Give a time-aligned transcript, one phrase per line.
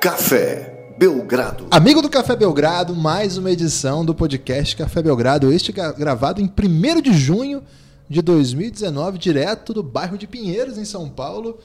[0.00, 1.66] Café Belgrado.
[1.72, 7.00] Amigo do Café Belgrado, mais uma edição do podcast Café Belgrado, este gravado em 1
[7.02, 7.64] de junho
[8.08, 11.58] de 2019, direto do bairro de Pinheiros, em São Paulo.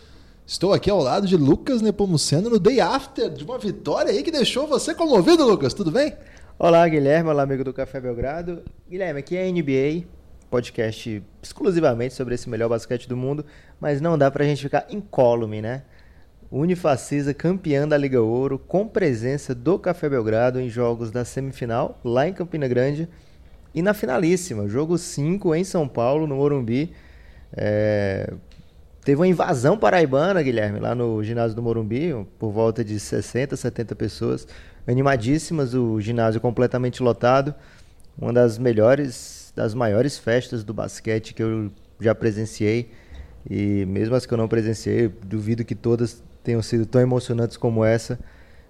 [0.48, 4.32] Estou aqui ao lado de Lucas Nepomuceno no day after de uma vitória aí que
[4.32, 5.76] deixou você comovido, Lucas.
[5.76, 6.18] Tudo bem?
[6.58, 7.30] Olá, Guilherme.
[7.30, 8.64] Olá, amigo do Café Belgrado.
[8.90, 10.08] Guilherme, aqui é a NBA,
[10.50, 13.46] podcast exclusivamente sobre esse melhor basquete do mundo,
[13.80, 15.84] mas não dá pra gente ficar incólume, né?
[16.54, 22.28] Unifacisa campeã da Liga Ouro, com presença do Café Belgrado em jogos da semifinal, lá
[22.28, 23.10] em Campina Grande,
[23.74, 26.94] e na finalíssima, jogo 5 em São Paulo, no Morumbi.
[27.58, 28.32] É...
[29.04, 33.96] Teve uma invasão paraibana, Guilherme, lá no ginásio do Morumbi, por volta de 60, 70
[33.96, 34.48] pessoas,
[34.88, 37.56] animadíssimas, o ginásio completamente lotado,
[38.16, 42.92] uma das melhores, das maiores festas do basquete que eu já presenciei,
[43.50, 47.84] e mesmo as que eu não presenciei, duvido que todas tenham sido tão emocionantes como
[47.84, 48.20] essa.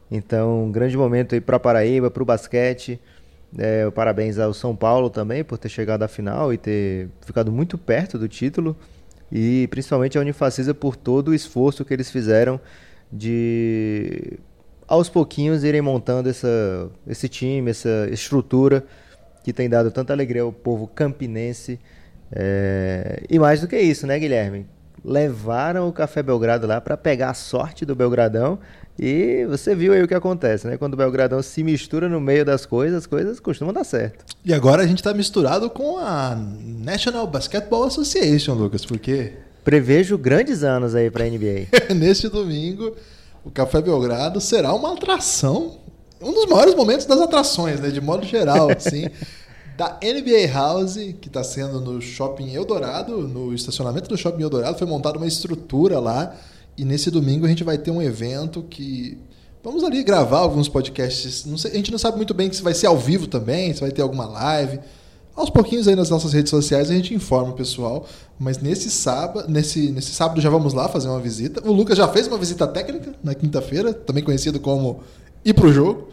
[0.09, 2.99] Então, um grande momento aí para Paraíba, para o basquete.
[3.57, 7.77] É, parabéns ao São Paulo também por ter chegado à final e ter ficado muito
[7.77, 8.75] perto do título.
[9.31, 12.59] E principalmente a Unifacisa por todo o esforço que eles fizeram
[13.11, 14.39] de
[14.87, 18.85] aos pouquinhos irem montando essa, esse time, essa estrutura
[19.43, 21.79] que tem dado tanta alegria ao povo campinense.
[22.31, 23.23] É...
[23.29, 24.67] E mais do que isso, né, Guilherme?
[25.03, 28.59] Levaram o Café Belgrado lá para pegar a sorte do Belgradão.
[28.97, 30.77] E você viu aí o que acontece, né?
[30.77, 34.23] Quando o Belgradão se mistura no meio das coisas, as coisas costumam dar certo.
[34.45, 39.33] E agora a gente está misturado com a National Basketball Association, Lucas, porque.
[39.63, 41.67] Prevejo grandes anos aí para a NBA.
[41.95, 42.95] Neste domingo,
[43.43, 45.79] o Café Belgrado será uma atração,
[46.21, 47.89] um dos maiores momentos das atrações, né?
[47.89, 49.07] De modo geral, assim.
[49.77, 54.87] Da NBA House, que está sendo no Shopping Eldorado, no estacionamento do Shopping Eldorado, foi
[54.87, 56.35] montada uma estrutura lá.
[56.77, 59.17] E nesse domingo a gente vai ter um evento que.
[59.63, 61.45] Vamos ali gravar alguns podcasts.
[61.57, 63.91] Sei, a gente não sabe muito bem se vai ser ao vivo também, se vai
[63.91, 64.79] ter alguma live.
[65.35, 68.05] Aos pouquinhos aí nas nossas redes sociais a gente informa o pessoal.
[68.37, 71.67] Mas nesse sábado, nesse, nesse sábado já vamos lá fazer uma visita.
[71.67, 75.01] O Lucas já fez uma visita técnica na quinta-feira, também conhecido como
[75.43, 76.09] ir pro jogo.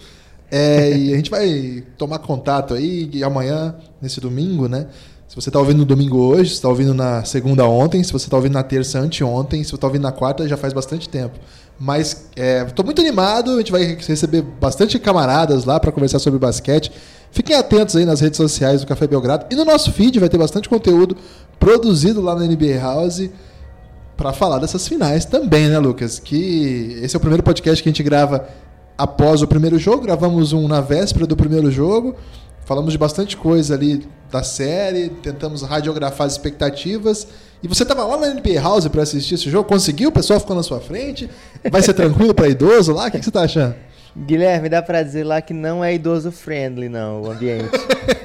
[0.51, 4.87] É, e a gente vai tomar contato aí e amanhã, nesse domingo, né?
[5.29, 8.27] Se você está ouvindo no domingo hoje, se está ouvindo na segunda ontem, se você
[8.27, 11.39] está ouvindo na terça anteontem, se você está ouvindo na quarta, já faz bastante tempo.
[11.79, 12.27] Mas
[12.67, 16.91] estou é, muito animado, a gente vai receber bastante camaradas lá para conversar sobre basquete.
[17.31, 20.37] Fiquem atentos aí nas redes sociais do Café Belgrado e no nosso feed vai ter
[20.37, 21.17] bastante conteúdo
[21.61, 23.31] produzido lá na NBA House
[24.17, 26.19] para falar dessas finais também, né, Lucas?
[26.19, 28.49] Que esse é o primeiro podcast que a gente grava
[29.01, 32.15] após o primeiro jogo, gravamos um na véspera do primeiro jogo.
[32.67, 37.27] Falamos de bastante coisa ali da série, tentamos radiografar as expectativas.
[37.63, 39.67] E você estava lá na NBA House para assistir esse jogo?
[39.67, 40.11] Conseguiu?
[40.11, 41.31] O pessoal ficou na sua frente?
[41.71, 43.07] Vai ser tranquilo para idoso lá?
[43.07, 43.75] O que, que você está achando?
[44.15, 47.71] Guilherme, dá para dizer lá que não é idoso friendly, não, o ambiente.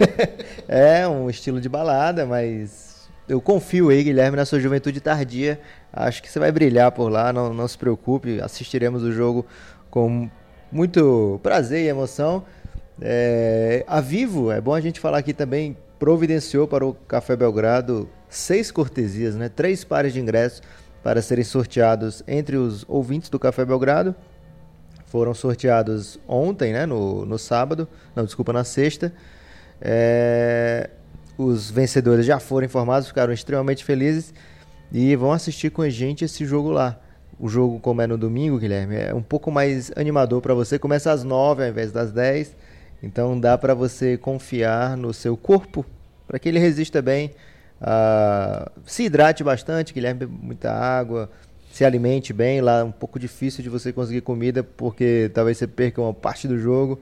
[0.68, 5.58] é um estilo de balada, mas eu confio aí, Guilherme, na sua juventude tardia.
[5.94, 8.42] Acho que você vai brilhar por lá, não, não se preocupe.
[8.42, 9.46] Assistiremos o jogo
[9.90, 10.30] com
[10.76, 12.44] muito prazer e emoção.
[13.02, 18.10] É, a Vivo, é bom a gente falar aqui também, providenciou para o Café Belgrado
[18.28, 19.48] seis cortesias, né?
[19.48, 20.62] três pares de ingressos
[21.02, 24.14] para serem sorteados entre os ouvintes do Café Belgrado.
[25.06, 26.86] Foram sorteados ontem, né?
[26.86, 29.14] no, no sábado, não, desculpa, na sexta.
[29.80, 30.90] É,
[31.38, 34.34] os vencedores já foram informados, ficaram extremamente felizes
[34.92, 37.00] e vão assistir com a gente esse jogo lá
[37.40, 40.80] o jogo, como é no domingo, Guilherme, é um pouco mais animador para você.
[40.80, 42.56] Começa às 9 ao invés das 10.
[43.04, 45.86] Então dá para você confiar no seu corpo
[46.28, 47.32] para que ele resista bem.
[47.82, 51.30] Uh, se hidrate bastante, Guilherme, muita água.
[51.72, 52.62] Se alimente bem.
[52.62, 56.48] Lá é um pouco difícil de você conseguir comida porque talvez você perca uma parte
[56.48, 57.00] do jogo.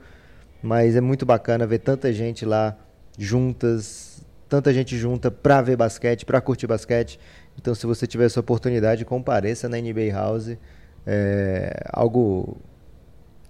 [0.61, 2.75] Mas é muito bacana ver tanta gente lá
[3.17, 7.19] juntas, tanta gente junta para ver basquete, para curtir basquete.
[7.57, 10.57] Então, se você tiver essa oportunidade, compareça na NBA House.
[11.05, 12.57] É algo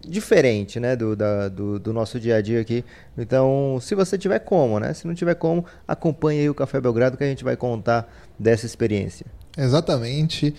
[0.07, 2.83] diferente, né, do, da, do, do, nosso dia a dia aqui.
[3.17, 7.17] Então, se você tiver como, né, se não tiver como, acompanhe aí o Café Belgrado
[7.17, 9.25] que a gente vai contar dessa experiência.
[9.57, 10.53] Exatamente.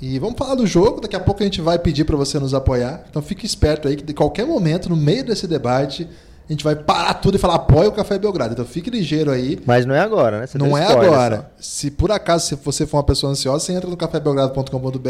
[0.00, 2.54] E vamos falar do jogo, daqui a pouco a gente vai pedir para você nos
[2.54, 3.04] apoiar.
[3.08, 6.08] Então fique esperto aí que de qualquer momento, no meio desse debate,
[6.46, 8.52] a gente vai parar tudo e falar apoia o Café Belgrado.
[8.52, 9.58] Então fique ligeiro aí.
[9.64, 10.46] Mas não é agora, né?
[10.46, 11.50] Você não é agora.
[11.56, 11.62] Só.
[11.62, 15.08] Se por acaso se você for uma pessoa ansiosa, você entra no cafébelgrado.com.br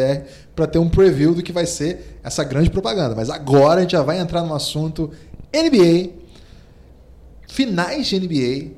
[0.54, 3.16] para ter um preview do que vai ser essa grande propaganda.
[3.16, 5.10] Mas agora a gente já vai entrar no assunto
[5.52, 6.10] NBA,
[7.48, 8.70] finais de NBA,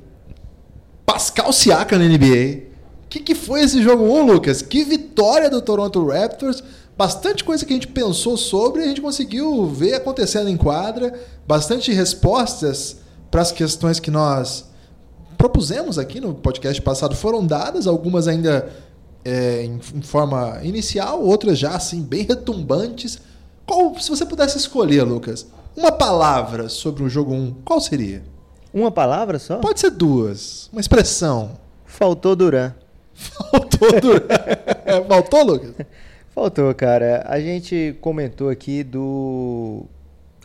[1.05, 2.65] Pascal Siakam na NBA.
[3.05, 4.61] O que, que foi esse jogo 1, Lucas?
[4.63, 6.63] Que vitória do Toronto Raptors
[6.97, 11.13] bastante coisa que a gente pensou sobre e a gente conseguiu ver acontecendo em quadra,
[11.47, 12.97] bastante respostas
[13.29, 14.65] para as questões que nós
[15.37, 18.69] propusemos aqui no podcast passado foram dadas, algumas ainda
[19.23, 23.19] é, em, em, forma inicial, outras já assim bem retumbantes.
[23.65, 25.45] Qual, se você pudesse escolher, Lucas,
[25.75, 28.23] uma palavra sobre o jogo 1, qual seria?
[28.73, 29.57] Uma palavra só?
[29.57, 30.69] Pode ser duas.
[30.71, 31.59] Uma expressão.
[31.85, 32.73] Faltou Duran.
[33.13, 35.05] Faltou Duran.
[35.07, 35.73] Faltou, Lucas?
[36.37, 37.23] Faltou, cara.
[37.25, 39.85] A gente comentou aqui do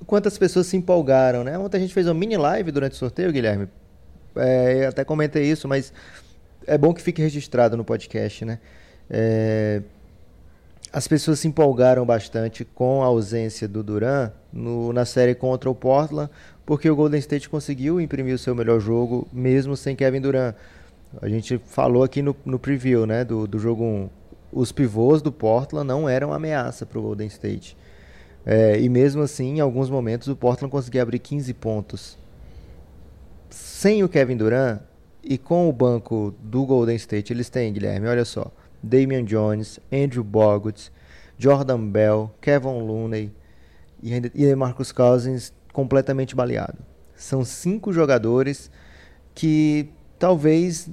[0.07, 1.59] quantas pessoas se empolgaram, né?
[1.59, 3.69] Ontem a gente fez uma mini live durante o sorteio, Guilherme.
[4.35, 5.93] É, até comentei isso, mas
[6.67, 8.59] é bom que fique registrado no podcast, né?
[9.11, 9.83] É,
[10.91, 15.75] as pessoas se empolgaram bastante com a ausência do Duran no, na série contra o
[15.75, 16.31] Portland,
[16.65, 20.55] porque o Golden State conseguiu imprimir o seu melhor jogo mesmo sem Kevin Durant.
[21.21, 24.22] A gente falou aqui no, no preview né, do, do jogo 1
[24.53, 27.77] os pivôs do Portland não eram ameaça para o Golden State.
[28.45, 32.19] É, e mesmo assim, em alguns momentos, o Portland conseguia abrir 15 pontos.
[33.49, 34.81] Sem o Kevin Durant
[35.23, 38.51] e com o banco do Golden State, eles têm, Guilherme, olha só.
[38.83, 40.91] Damian Jones, Andrew Bogut,
[41.39, 43.33] Jordan Bell, Kevin Looney
[44.03, 46.79] e, e Marcus Cousins completamente baleado.
[47.15, 48.71] São cinco jogadores
[49.35, 49.89] que
[50.19, 50.91] talvez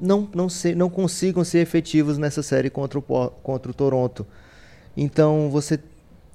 [0.00, 4.26] não, não, ser, não consigam ser efetivos nessa série contra o, contra o Toronto.
[4.96, 5.78] Então você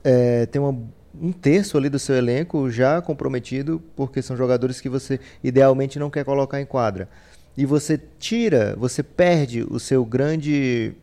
[0.04, 0.78] é, tem uma,
[1.20, 6.10] um terço ali do seu elenco já comprometido, porque são jogadores que você idealmente não
[6.10, 7.10] quer colocar em quadra.
[7.58, 10.94] E você tira, você perde o seu grande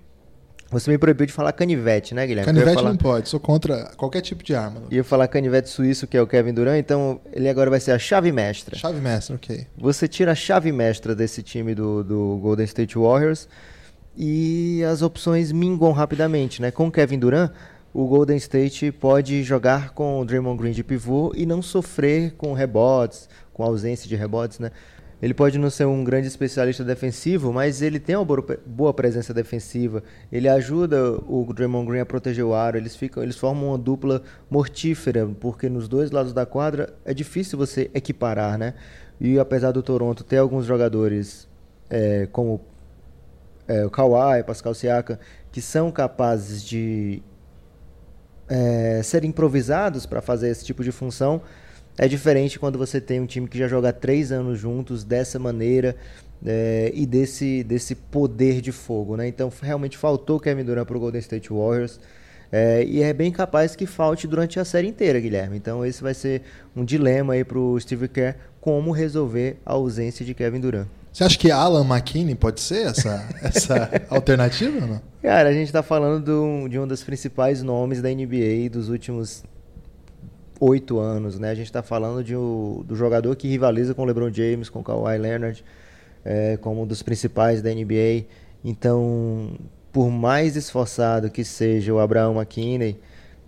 [0.70, 2.46] você me proibiu de falar canivete, né, Guilherme?
[2.46, 2.90] Canivete falar...
[2.90, 4.82] não pode, sou contra qualquer tipo de arma.
[4.90, 7.98] Ia falar canivete suíço, que é o Kevin Durant, então ele agora vai ser a
[7.98, 8.76] chave mestra.
[8.76, 9.66] Chave mestra, ok.
[9.78, 13.48] Você tira a chave mestra desse time do, do Golden State Warriors
[14.16, 16.70] e as opções minguam rapidamente, né?
[16.70, 17.52] Com o Kevin Durant,
[17.94, 22.52] o Golden State pode jogar com o Draymond Green de pivô e não sofrer com
[22.52, 24.70] rebotes, com ausência de rebotes, né?
[25.20, 28.26] Ele pode não ser um grande especialista defensivo, mas ele tem uma
[28.66, 30.02] boa presença defensiva.
[30.30, 32.76] Ele ajuda o Draymond Green a proteger o aro.
[32.76, 37.58] Eles ficam, eles formam uma dupla mortífera, porque nos dois lados da quadra é difícil
[37.58, 38.74] você equiparar, né?
[39.18, 41.48] E apesar do Toronto ter alguns jogadores
[41.88, 42.60] é, como
[43.66, 45.18] é, o Kawhi, Pascal Siakam,
[45.50, 47.22] que são capazes de
[48.48, 51.40] é, ser improvisados para fazer esse tipo de função,
[51.98, 55.96] é diferente quando você tem um time que já joga três anos juntos dessa maneira
[56.44, 59.26] é, e desse, desse poder de fogo, né?
[59.26, 61.98] Então realmente faltou Kevin Durant para o Golden State Warriors.
[62.52, 65.56] É, e é bem capaz que falte durante a série inteira, Guilherme.
[65.56, 66.43] Então esse vai ser
[66.76, 70.87] um dilema aí para o Steve Kerr como resolver a ausência de Kevin Durant.
[71.12, 75.02] Você acha que Alan McKinney pode ser essa, essa alternativa ou não?
[75.22, 79.42] Cara, a gente está falando do, de um dos principais nomes da NBA dos últimos
[80.61, 81.50] oito anos, né?
[81.50, 84.82] A gente está falando de, do jogador que rivaliza com o LeBron James, com o
[84.82, 85.64] Kawhi Leonard,
[86.25, 88.25] é, como um dos principais da NBA.
[88.64, 89.53] Então,
[89.93, 92.99] por mais esforçado que seja o Abraham McKinney,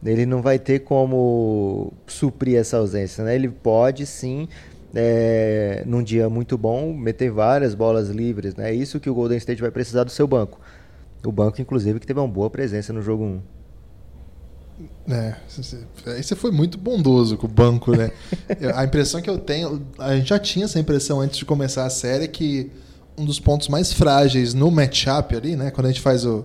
[0.05, 3.35] ele não vai ter como suprir essa ausência, né?
[3.35, 4.49] Ele pode sim,
[4.95, 8.71] é, num dia muito bom, meter várias bolas livres, né?
[8.71, 10.61] É isso que o Golden State vai precisar do seu banco.
[11.25, 13.58] O banco, inclusive, que teve uma boa presença no jogo 1.
[15.09, 15.35] É,
[16.07, 18.11] aí você foi muito bondoso com o banco, né?
[18.75, 21.91] a impressão que eu tenho, a gente já tinha essa impressão antes de começar a
[21.91, 22.71] série que
[23.17, 26.45] um dos pontos mais frágeis no matchup ali, né, quando a gente faz o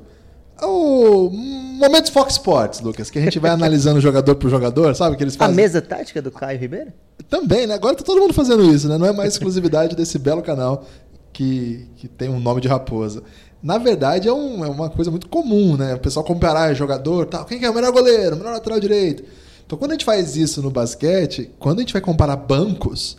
[0.61, 5.23] o momento Fox Sports, Lucas, que a gente vai analisando jogador por jogador, sabe que
[5.23, 5.53] eles fazem?
[5.53, 6.93] A mesa tática do Caio Ribeiro?
[7.29, 7.73] Também, né?
[7.73, 8.97] Agora tá todo mundo fazendo isso, né?
[8.97, 10.85] Não é mais exclusividade desse belo canal
[11.31, 13.23] que, que tem um nome de raposa
[13.63, 15.95] na verdade, é, um, é, uma coisa muito comum, né?
[15.95, 19.23] O pessoal comparar jogador, tal, quem é o melhor goleiro, o melhor lateral direito.
[19.65, 23.17] Então, quando a gente faz isso no basquete, quando a gente vai comparar bancos,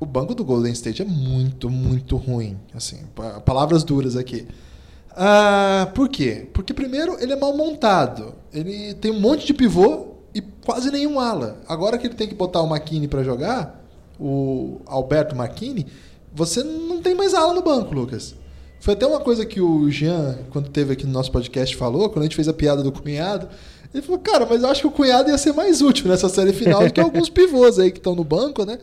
[0.00, 2.56] o banco do Golden State é muito, muito ruim.
[2.74, 3.00] Assim,
[3.44, 4.48] palavras duras aqui.
[5.10, 6.48] Ah, por quê?
[6.54, 8.34] Porque, primeiro, ele é mal montado.
[8.54, 11.60] Ele tem um monte de pivô e quase nenhum ala.
[11.68, 13.84] Agora que ele tem que botar o McKinney para jogar,
[14.18, 15.86] o Alberto McKinney,
[16.32, 18.34] você não tem mais ala no banco, Lucas.
[18.80, 22.20] Foi até uma coisa que o Jean, quando teve aqui no nosso podcast, falou, quando
[22.20, 23.48] a gente fez a piada do cunhado.
[23.94, 26.52] Ele falou, cara, mas eu acho que o cunhado ia ser mais útil nessa série
[26.52, 28.78] final do que alguns pivôs aí que estão no banco, né?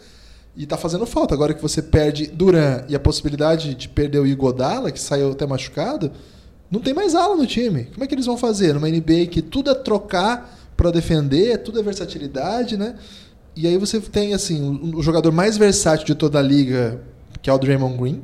[0.56, 1.34] E tá fazendo falta.
[1.34, 5.46] Agora que você perde Duran e a possibilidade de perder o Igodala, que saiu até
[5.46, 6.12] machucado,
[6.70, 7.86] não tem mais ala no time.
[7.94, 8.74] Como é que eles vão fazer?
[8.74, 12.96] Numa NBA que tudo é trocar para defender, tudo é versatilidade, né?
[13.56, 17.02] E aí você tem, assim, o jogador mais versátil de toda a liga,
[17.42, 18.24] que é o Draymond Green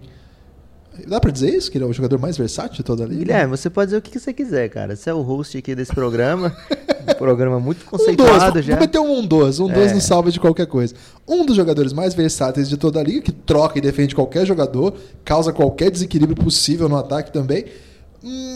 [1.06, 1.70] Dá pra dizer isso?
[1.70, 3.20] Que ele é o jogador mais versátil de toda a liga?
[3.20, 4.96] Guilherme, você pode dizer o que você quiser, cara.
[4.96, 6.56] Você é o host aqui desse programa.
[7.10, 8.74] um programa muito Um conceituado 12, já.
[8.74, 9.62] vou meter um 12.
[9.62, 9.94] Um 12 É.
[9.94, 10.96] não salva de qualquer coisa.
[11.28, 14.94] Um dos jogadores mais versáteis de toda a liga, que troca e defende qualquer jogador,
[15.24, 17.66] causa qualquer desequilíbrio possível no ataque também.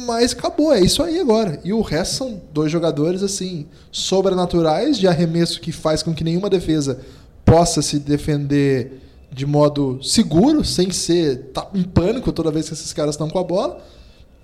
[0.08, 1.60] Mas acabou, é isso aí agora.
[1.64, 6.50] E o resto são dois jogadores, assim, sobrenaturais, de arremesso que faz com que nenhuma
[6.50, 7.00] defesa
[7.46, 9.00] possa se defender
[9.32, 13.40] de modo seguro, sem ser tá em pânico toda vez que esses caras estão com
[13.40, 13.82] a bola.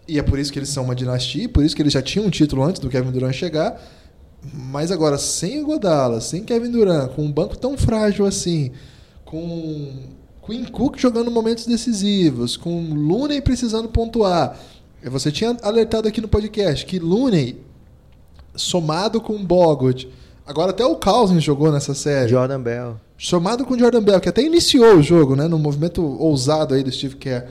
[0.08, 2.25] E é por isso que eles são uma dinastia, por isso que eles já tinham
[2.25, 3.82] um título antes do Kevin Durant chegar.
[4.53, 8.72] Mas agora, sem o Godala, sem Kevin Durant, com um banco tão frágil assim,
[9.25, 9.91] com
[10.46, 14.58] Quinn Cook jogando momentos decisivos, com Looney precisando pontuar.
[15.03, 17.62] Você tinha alertado aqui no podcast que Looney,
[18.56, 20.08] somado com Bogut,
[20.48, 22.96] agora até o Cousins jogou nessa série, Jordan Bell.
[23.18, 26.92] somado com Jordan Bell, que até iniciou o jogo, né, no movimento ousado aí do
[26.92, 27.48] Steve Kerr.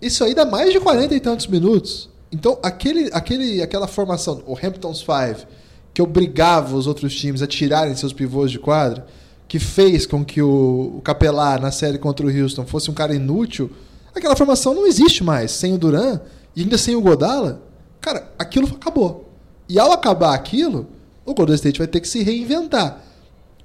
[0.00, 2.08] Isso aí dá mais de 40 e tantos minutos.
[2.32, 5.46] Então, aquele, aquele, aquela formação, o Hamptons 5,
[5.92, 9.04] que obrigava os outros times a tirarem seus pivôs de quadra,
[9.48, 13.14] que fez com que o, o Capelar na série contra o Houston fosse um cara
[13.14, 13.70] inútil,
[14.14, 15.50] aquela formação não existe mais.
[15.50, 16.20] Sem o Duran
[16.54, 17.60] e ainda sem o Godala,
[18.00, 19.28] cara, aquilo acabou.
[19.68, 20.86] E ao acabar aquilo,
[21.30, 23.00] o Golden State vai ter que se reinventar.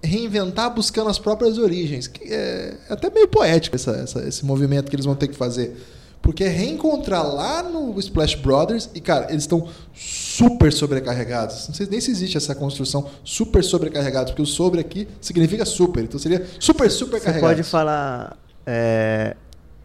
[0.04, 2.08] Reinventar buscando as próprias origens.
[2.08, 5.76] Que é até meio poético essa- essa- esse movimento que eles vão ter que fazer.
[6.22, 11.68] Porque é reencontrar lá no Splash Brothers e, cara, eles estão super sobrecarregados.
[11.68, 16.04] Não sei nem se existe essa construção super sobrecarregados, porque o sobre aqui significa super.
[16.04, 17.56] Então seria super, super Você carregados.
[17.58, 19.36] pode falar é,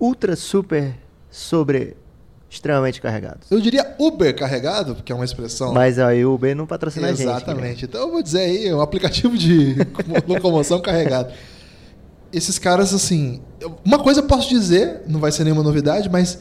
[0.01, 0.97] ultra, super,
[1.31, 1.95] sobre,
[2.51, 3.49] extremamente carregados.
[3.49, 5.73] Eu diria Uber carregado, porque é uma expressão.
[5.73, 7.19] Mas aí o Uber não patrocina a gente.
[7.19, 7.43] Guilherme.
[7.43, 7.85] Exatamente.
[7.85, 9.77] Então eu vou dizer aí, um aplicativo de
[10.27, 11.33] locomoção carregado.
[12.33, 13.41] Esses caras, assim.
[13.85, 16.41] Uma coisa eu posso dizer, não vai ser nenhuma novidade, mas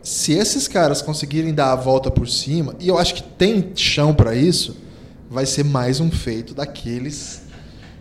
[0.00, 4.14] se esses caras conseguirem dar a volta por cima, e eu acho que tem chão
[4.14, 4.76] pra isso,
[5.28, 7.42] vai ser mais um feito daqueles.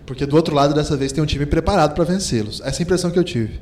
[0.05, 2.61] Porque do outro lado, dessa vez, tem um time preparado pra vencê-los.
[2.61, 3.59] Essa é a impressão que eu tive.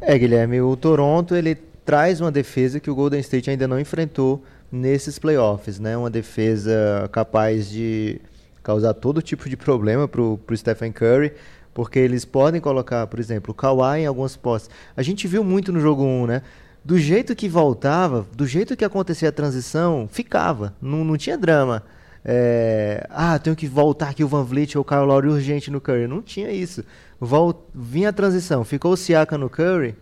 [0.00, 4.44] É, Guilherme, o Toronto ele traz uma defesa que o Golden State ainda não enfrentou
[4.70, 5.96] nesses playoffs, né?
[5.96, 8.20] Uma defesa capaz de
[8.62, 11.32] causar todo tipo de problema pro, pro Stephen Curry,
[11.72, 14.68] porque eles podem colocar, por exemplo, o Kawhi em algumas postes.
[14.94, 16.42] A gente viu muito no jogo 1, né?
[16.84, 20.74] Do jeito que voltava, do jeito que acontecia a transição, ficava.
[20.82, 21.82] Não, não tinha drama.
[22.22, 25.80] É, ah, tenho que voltar aqui o Van Vliet ou o Kyle Lowry urgente no
[25.80, 26.06] Curry.
[26.06, 26.84] Não tinha isso.
[27.18, 27.66] Vol...
[27.74, 29.96] Vinha a transição, ficou o Siaka no Curry,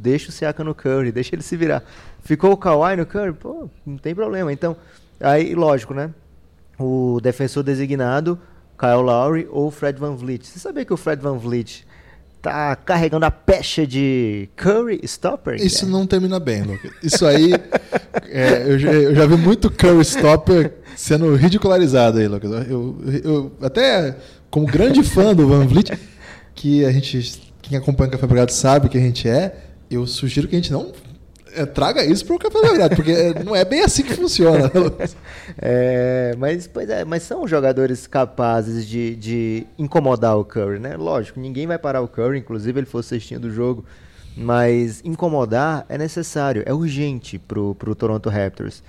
[0.00, 1.82] deixa o Siaka no Curry, deixa ele se virar.
[2.22, 4.52] Ficou o Kawhi no Curry, pô, não tem problema.
[4.52, 4.76] Então,
[5.20, 6.10] aí, lógico, né?
[6.78, 8.38] O defensor designado,
[8.78, 10.46] Kyle Lowry ou Fred Van Vliet.
[10.46, 11.84] Você sabia que o Fred Van Vliet
[12.40, 15.56] tá carregando a pecha de Curry Stopper?
[15.56, 15.92] Isso Guilherme?
[15.92, 16.90] não termina bem, Lucas.
[17.02, 17.52] Isso aí,
[18.30, 22.50] é, eu, já, eu já vi muito Curry Stopper sendo ridicularizado aí, Lucas.
[22.68, 24.16] Eu, eu- até
[24.50, 25.92] como grande fã do Van Vliet,
[26.54, 29.54] que a gente, quem acompanha o Café Belgrado sabe que a gente é,
[29.90, 30.92] eu sugiro que a gente não
[31.52, 34.70] é, traga isso pro Café Belgrado, porque é, não é bem assim que funciona.
[35.62, 40.96] É, mas, pois é, mas são jogadores capazes de, de incomodar o Curry, né?
[40.96, 43.84] Lógico, ninguém vai parar o Curry, inclusive ele foi o cestinho do jogo.
[44.36, 48.82] Mas incomodar é necessário, é urgente pro, pro Toronto Raptors.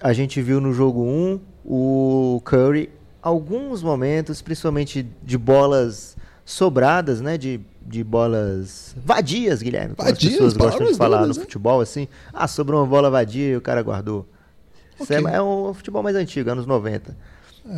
[0.00, 2.90] A gente viu no jogo 1 o Curry,
[3.22, 7.36] alguns momentos, principalmente de bolas sobradas, né?
[7.36, 9.94] De, de bolas vadias, Guilherme.
[9.98, 11.46] Vadias, as pessoas gostam de falar duras, no né?
[11.46, 12.08] futebol, assim.
[12.32, 14.26] Ah, sobrou uma bola vadia e o cara guardou.
[14.98, 15.26] Isso Ok.
[15.26, 17.14] é, é um futebol mais antigo, anos 90.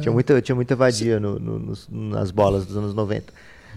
[0.02, 3.32] Tinha, muita, tinha muita vadia no- no- nas bolas dos anos 90.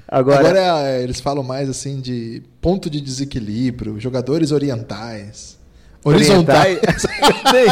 [0.08, 5.58] Agora, Agora é, eles falam mais assim de ponto de desequilíbrio, jogadores orientais.
[6.04, 6.80] Horizontais.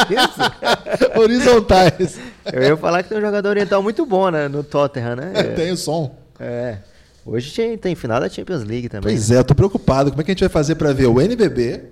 [0.10, 1.20] Isso?
[1.20, 2.18] Horizontais.
[2.52, 5.32] Eu ia falar que tem um jogador oriental muito bom né, no Tottenham, né?
[5.56, 6.16] Tem o som.
[6.40, 6.78] É.
[7.26, 9.14] Hoje tem, tem final da Champions League também.
[9.14, 10.10] Pois é, eu tô preocupado.
[10.10, 11.84] Como é que a gente vai fazer pra ver o NBB,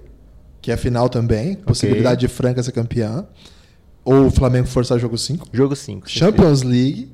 [0.62, 3.27] que é a final também, possibilidade de Franca ser campeã,
[4.03, 6.10] ou o Flamengo forçar jogo 5, Jogo 5.
[6.10, 7.12] Champions League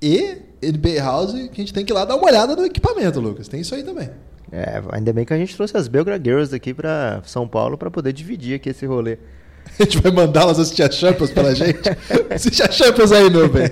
[0.00, 3.20] e NBA House, que a gente tem que ir lá dar uma olhada no equipamento,
[3.20, 3.48] Lucas.
[3.48, 4.10] Tem isso aí também.
[4.50, 7.90] É, ainda bem que a gente trouxe as Belgra Girls aqui pra São Paulo pra
[7.90, 9.18] poder dividir aqui esse rolê.
[9.78, 11.80] A gente vai mandá-las assistir a Champions pela gente.
[12.30, 13.68] Assiste a Champions aí, meu bem.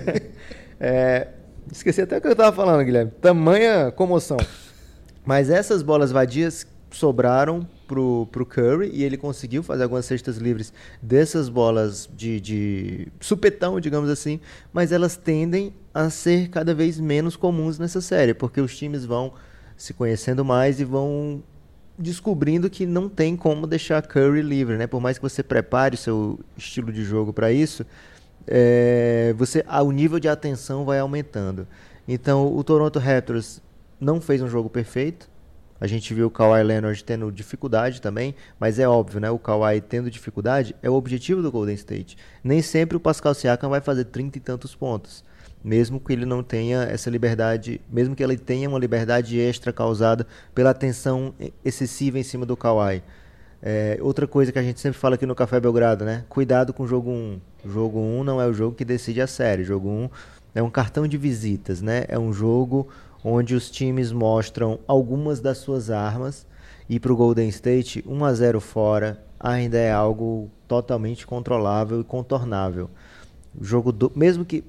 [0.81, 1.29] É,
[1.71, 3.11] esqueci até o que eu tava falando, Guilherme.
[3.21, 4.37] Tamanha comoção.
[5.25, 10.73] Mas essas bolas vadias sobraram pro, pro Curry e ele conseguiu fazer algumas cestas livres
[11.03, 14.41] dessas bolas de, de supetão, digamos assim,
[14.73, 19.33] mas elas tendem a ser cada vez menos comuns nessa série, porque os times vão
[19.77, 21.43] se conhecendo mais e vão
[21.99, 24.87] descobrindo que não tem como deixar Curry livre, né?
[24.87, 27.87] Por mais que você prepare o seu estilo de jogo para isso,
[28.47, 31.67] é, você, o nível de atenção vai aumentando.
[32.07, 33.63] Então, o Toronto Raptors
[34.01, 35.29] não fez um jogo perfeito.
[35.81, 39.31] A gente viu o Kawhi Leonard tendo dificuldade também, mas é óbvio, né?
[39.31, 42.17] O Kawhi tendo dificuldade é o objetivo do Golden State.
[42.43, 45.25] Nem sempre o Pascal Siakam vai fazer 30 e tantos pontos,
[45.63, 50.27] mesmo que ele não tenha essa liberdade, mesmo que ele tenha uma liberdade extra causada
[50.55, 51.35] pela tensão
[51.65, 53.03] excessiva em cima do Kawhi.
[53.67, 56.27] É, outra coisa que a gente sempre fala aqui no Café Belgrado, né?
[56.29, 57.41] Cuidado com o jogo 1.
[57.65, 59.63] O jogo 1 não é o jogo que decide a série.
[59.63, 60.11] O jogo 1
[60.57, 62.05] é um cartão de visitas, né?
[62.09, 62.89] É um jogo
[63.25, 66.47] onde os times mostram algumas das suas armas
[66.91, 72.05] e para o Golden State 1 a 0 fora ainda é algo totalmente controlável e
[72.05, 72.91] contornável.
[73.59, 74.63] Jogo do, mesmo que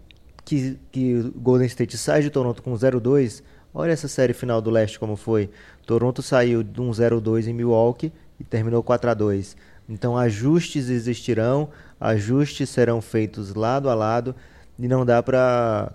[0.45, 3.41] que, que o Golden State sai de Toronto com 0-2,
[3.73, 5.49] olha essa série final do leste como foi.
[5.85, 9.55] Toronto saiu de um 0-2 em Milwaukee e terminou 4 a 2.
[9.87, 14.35] Então ajustes existirão, ajustes serão feitos lado a lado
[14.79, 15.93] e não dá para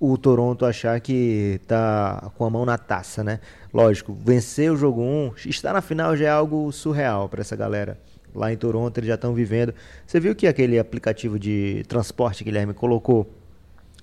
[0.00, 3.40] o Toronto achar que tá com a mão na taça, né?
[3.72, 7.98] Lógico, vencer o jogo 1, estar na final já é algo surreal para essa galera.
[8.34, 9.74] Lá em Toronto eles já estão vivendo.
[10.06, 13.28] Você viu que aquele aplicativo de transporte Guilherme colocou,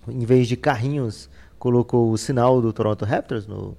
[0.08, 3.78] em vez de carrinhos, colocou o sinal do Toronto Raptors no,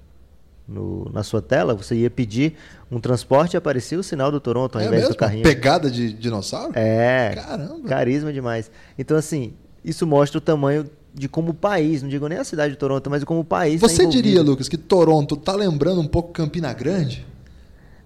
[0.67, 2.55] no, na sua tela, você ia pedir
[2.91, 5.15] um transporte e aparecia o sinal do Toronto ao é invés mesmo?
[5.15, 5.43] do carrinho.
[5.43, 6.73] Pegada de dinossauro?
[6.75, 7.31] É.
[7.35, 7.87] Caramba.
[7.87, 8.69] Carisma demais.
[8.99, 12.73] Então, assim, isso mostra o tamanho de como o país, não digo nem a cidade
[12.73, 13.81] de Toronto, mas como o país.
[13.81, 14.23] tá Você envolvido.
[14.23, 17.25] diria, Lucas, que Toronto tá lembrando um pouco Campina Grande?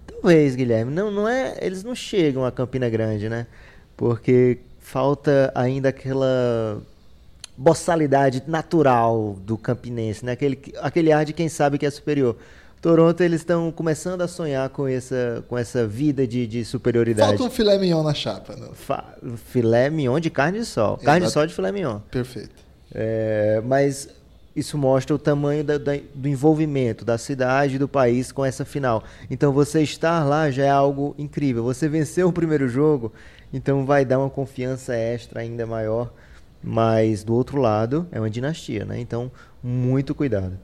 [0.06, 0.92] Talvez, Guilherme.
[0.92, 3.46] Não, não é, eles não chegam a Campina Grande, né?
[3.96, 6.80] Porque falta ainda aquela
[7.56, 10.32] boçalidade natural do campinense, né?
[10.32, 12.36] Aquele, aquele ar de quem sabe que é superior.
[12.80, 17.28] Toronto, eles estão começando a sonhar com essa, com essa vida de, de superioridade.
[17.28, 18.56] Falta um filé mignon na chapa.
[18.56, 18.66] Né?
[18.74, 19.14] Fa-
[19.46, 20.96] filé mignon de carne de sol.
[20.96, 21.32] Carne de Exato.
[21.34, 22.00] sol de filé mignon.
[22.10, 22.50] Perfeito.
[22.92, 24.08] É, mas
[24.56, 28.64] isso mostra o tamanho da- da- do envolvimento da cidade e do país com essa
[28.64, 29.04] final.
[29.30, 31.62] Então você estar lá já é algo incrível.
[31.62, 33.12] Você venceu o primeiro jogo,
[33.52, 36.12] então vai dar uma confiança extra ainda maior.
[36.62, 39.00] Mas do outro lado é uma dinastia, né?
[39.00, 39.30] Então
[39.62, 40.58] muito cuidado.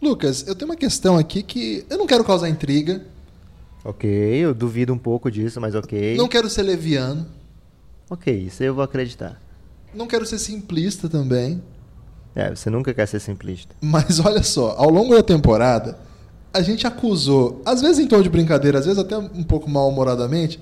[0.00, 3.02] Lucas, eu tenho uma questão aqui que eu não quero causar intriga,
[3.84, 6.16] Ok, eu duvido um pouco disso, mas ok.
[6.16, 7.24] não quero ser leviano,
[8.10, 9.40] Ok, isso eu vou acreditar.
[9.94, 11.62] não quero ser simplista também,
[12.34, 13.74] É, você nunca quer ser simplista.
[13.80, 15.98] mas olha só, ao longo da temporada,
[16.52, 20.60] a gente acusou, às vezes em tom de brincadeira, às vezes até um pouco mal-humoradamente,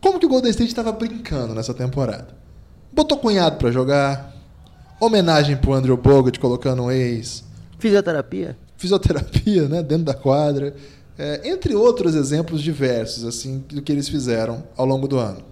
[0.00, 2.28] como que o Golden State estava brincando nessa temporada.
[2.92, 4.34] Botou cunhado pra jogar,
[5.00, 7.44] homenagem pro Andrew Bogut colocando um ex,
[7.78, 8.56] Fisioterapia?
[8.76, 10.74] fisioterapia, né, dentro da quadra,
[11.18, 15.42] é, entre outros exemplos diversos assim do que eles fizeram ao longo do ano.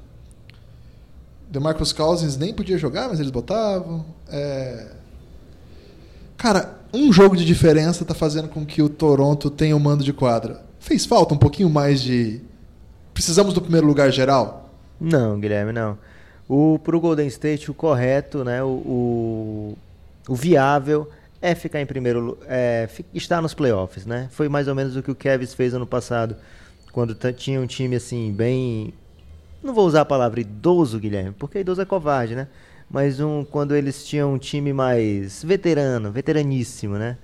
[1.50, 4.04] DeMarcus Cousins nem podia jogar, mas eles botavam.
[4.28, 4.88] É...
[6.36, 10.12] Cara, um jogo de diferença tá fazendo com que o Toronto tenha o mando de
[10.12, 10.62] quadra.
[10.78, 12.40] Fez falta um pouquinho mais de.
[13.14, 14.70] Precisamos do primeiro lugar geral?
[15.00, 15.98] Não, Guilherme, não.
[16.48, 18.62] O, pro Golden State, o correto, né?
[18.62, 19.78] O, o,
[20.28, 21.08] o viável
[21.42, 24.28] é ficar em primeiro é, estar nos playoffs, né?
[24.30, 26.36] Foi mais ou menos o que o Kevs fez ano passado,
[26.92, 28.94] quando tinha um time assim, bem.
[29.62, 32.48] Não vou usar a palavra idoso, Guilherme, porque idoso é covarde, né?
[32.90, 37.18] Mas um, quando eles tinham um time mais veterano, veteraníssimo, né?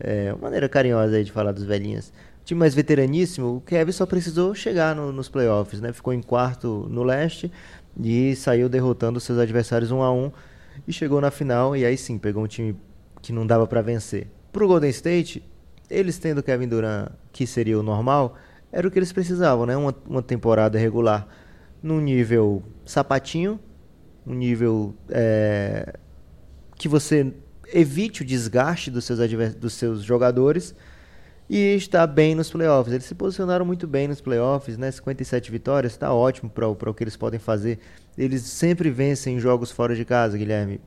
[0.00, 2.12] É uma maneira carinhosa aí de falar dos velhinhos.
[2.44, 5.92] Time mais veteraníssimo, o Kevin só precisou chegar no- nos playoffs, né?
[5.92, 7.50] Ficou em quarto no leste
[8.02, 10.30] e saiu derrotando seus adversários um a um
[10.86, 12.76] e chegou na final e aí sim pegou um time
[13.22, 14.28] que não dava para vencer.
[14.52, 15.42] Pro Golden State,
[15.88, 18.36] eles tendo Kevin Durant, que seria o normal,
[18.70, 19.76] era o que eles precisavam, né?
[19.76, 21.26] Uma, uma temporada regular
[21.82, 23.60] num nível sapatinho,
[24.26, 25.94] um nível é,
[26.76, 27.32] que você
[27.72, 29.18] evite o desgaste dos seus,
[29.56, 30.74] dos seus jogadores
[31.48, 32.92] e está bem nos playoffs.
[32.92, 34.90] Eles se posicionaram muito bem nos playoffs, né?
[34.90, 37.78] 57 vitórias, está ótimo para o que eles podem fazer.
[38.16, 40.80] Eles sempre vencem jogos fora de casa, Guilherme.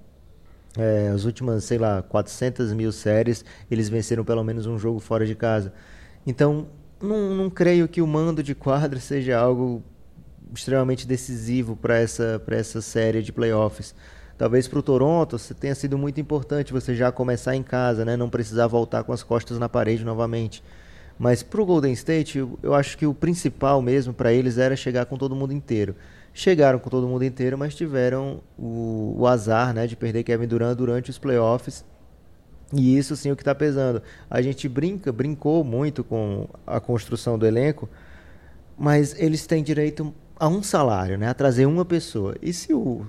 [0.77, 5.25] É, as últimas, sei lá, 400 mil séries, eles venceram pelo menos um jogo fora
[5.25, 5.73] de casa.
[6.25, 6.67] Então,
[7.01, 9.83] não, não creio que o mando de quadra seja algo
[10.53, 13.93] extremamente decisivo para essa, pra essa série de playoffs.
[14.37, 18.15] Talvez para o Toronto tenha sido muito importante você já começar em casa, né?
[18.15, 20.63] não precisar voltar com as costas na parede novamente.
[21.17, 24.75] Mas para o Golden State, eu, eu acho que o principal mesmo para eles era
[24.75, 25.95] chegar com todo mundo inteiro.
[26.33, 30.77] Chegaram com todo mundo inteiro, mas tiveram o, o azar né, de perder Kevin Durant
[30.77, 31.83] durante os playoffs.
[32.71, 34.03] E isso sim é o que está pesando.
[34.29, 37.89] A gente brinca, brincou muito com a construção do elenco,
[38.77, 41.27] mas eles têm direito a um salário, né?
[41.27, 42.35] A trazer uma pessoa.
[42.39, 43.07] E se o,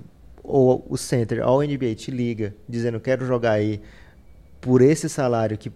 [0.49, 3.81] o, o center, a NBA te liga dizendo quero jogar aí
[4.59, 5.71] por esse salário que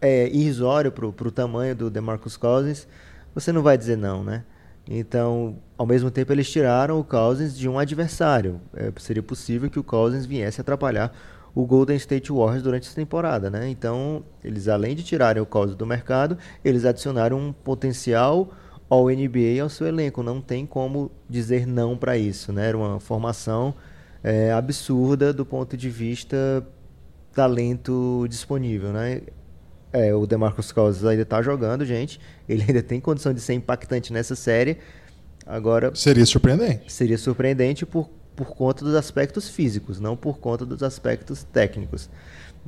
[0.00, 2.86] é irrisório para o tamanho do DeMarcus Cousins,
[3.34, 4.44] você não vai dizer não, né?
[4.88, 8.60] Então, ao mesmo tempo, eles tiraram o Cousins de um adversário.
[8.74, 11.12] É, seria possível que o Cousins viesse atrapalhar
[11.54, 13.68] o Golden State Warriors durante essa temporada, né?
[13.68, 18.50] Então, eles além de tirarem o Cousins do mercado, eles adicionaram um potencial
[18.88, 20.22] ao NBA ao seu elenco.
[20.22, 22.68] Não tem como dizer não para isso, né?
[22.68, 23.74] Era uma formação
[24.22, 26.66] é, absurda do ponto de vista
[27.34, 29.22] talento disponível, né?
[29.92, 32.20] É, o DeMarcus Cousins ainda está jogando, gente.
[32.48, 34.78] Ele ainda tem condição de ser impactante nessa série.
[35.46, 36.92] Agora seria surpreendente.
[36.92, 42.10] Seria surpreendente por, por conta dos aspectos físicos, não por conta dos aspectos técnicos.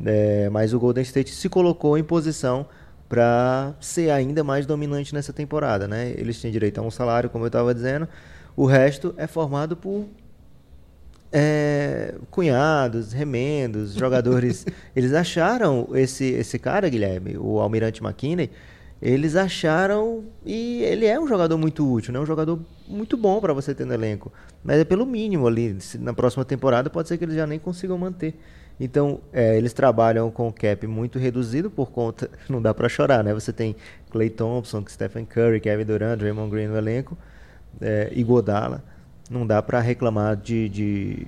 [0.04, 2.66] É, mas o Golden State se colocou em posição
[3.06, 6.14] para ser ainda mais dominante nessa temporada, né?
[6.16, 8.08] Eles têm direito a um salário, como eu estava dizendo.
[8.56, 10.06] O resto é formado por
[11.32, 14.66] é, cunhados, remendos, jogadores.
[14.94, 18.50] eles acharam esse, esse cara, Guilherme, o Almirante McKinney,
[19.00, 22.20] eles acharam e ele é um jogador muito útil, né?
[22.20, 24.30] um jogador muito bom para você ter no elenco.
[24.62, 25.78] Mas é pelo mínimo ali.
[25.98, 28.38] Na próxima temporada pode ser que eles já nem consigam manter.
[28.78, 32.30] Então, é, eles trabalham com o cap muito reduzido por conta.
[32.48, 33.32] Não dá para chorar, né?
[33.32, 33.74] Você tem
[34.10, 37.16] Clay Thompson, Stephen Curry, Kevin Durant, Raymond Green no elenco,
[37.80, 38.82] é, e Godala
[39.30, 41.26] não dá para reclamar de, de,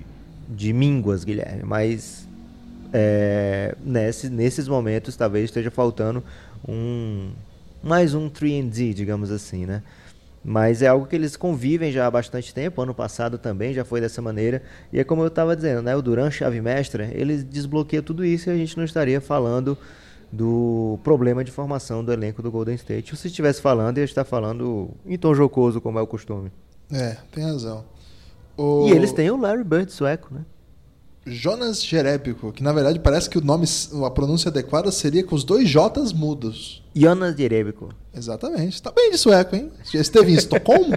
[0.49, 2.27] de mínguas, Guilherme, mas
[2.91, 6.21] é, nesse, nesses momentos talvez esteja faltando
[6.67, 7.31] um
[7.81, 9.81] mais um 3D, digamos assim, né?
[10.45, 12.81] Mas é algo que eles convivem já há bastante tempo.
[12.81, 14.61] Ano passado também já foi dessa maneira.
[14.91, 15.95] E é como eu estava dizendo, né?
[15.95, 19.77] O Duran chave mestra, ele desbloqueia tudo isso e a gente não estaria falando
[20.29, 23.15] do problema de formação do elenco do Golden State.
[23.15, 26.51] Se estivesse falando, ia estar falando em tom jocoso, como é o costume.
[26.91, 27.85] É, tem razão.
[28.57, 28.87] O...
[28.87, 30.41] E eles têm o Larry Bird sueco, né?
[31.25, 33.65] Jonas Jerebico, que na verdade parece que o nome,
[34.05, 36.83] a pronúncia adequada seria com os dois J's mudos.
[36.93, 37.89] Jonas Jerebico.
[38.13, 38.81] Exatamente.
[38.81, 39.71] Tá bem de sueco, hein?
[39.91, 40.93] Já esteve em Estocolmo?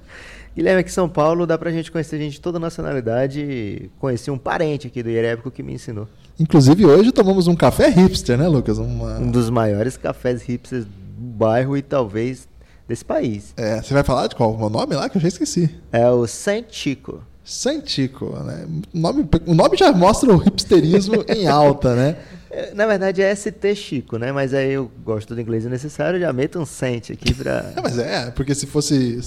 [0.54, 3.90] Guilherme, aqui em São Paulo dá pra gente conhecer gente de toda nacionalidade.
[3.98, 6.06] Conheci um parente aqui do Jerebico que me ensinou.
[6.38, 8.76] Inclusive hoje tomamos um café hipster, né, Lucas?
[8.76, 9.18] Uma...
[9.18, 10.90] Um dos maiores cafés hipsters do
[11.36, 12.48] bairro e talvez
[12.90, 13.54] desse país.
[13.56, 14.54] É, você vai falar de qual?
[14.54, 15.70] O nome lá que eu já esqueci.
[15.90, 16.26] É o.
[16.26, 18.66] Saint Chico, né?
[18.94, 22.16] O nome, o nome já mostra o hipsterismo em alta, né?
[22.50, 24.30] É, na verdade é ST Chico, né?
[24.30, 27.72] Mas aí eu gosto do inglês necessário, já meto um Saint aqui pra.
[27.76, 29.18] é, mas é, porque se fosse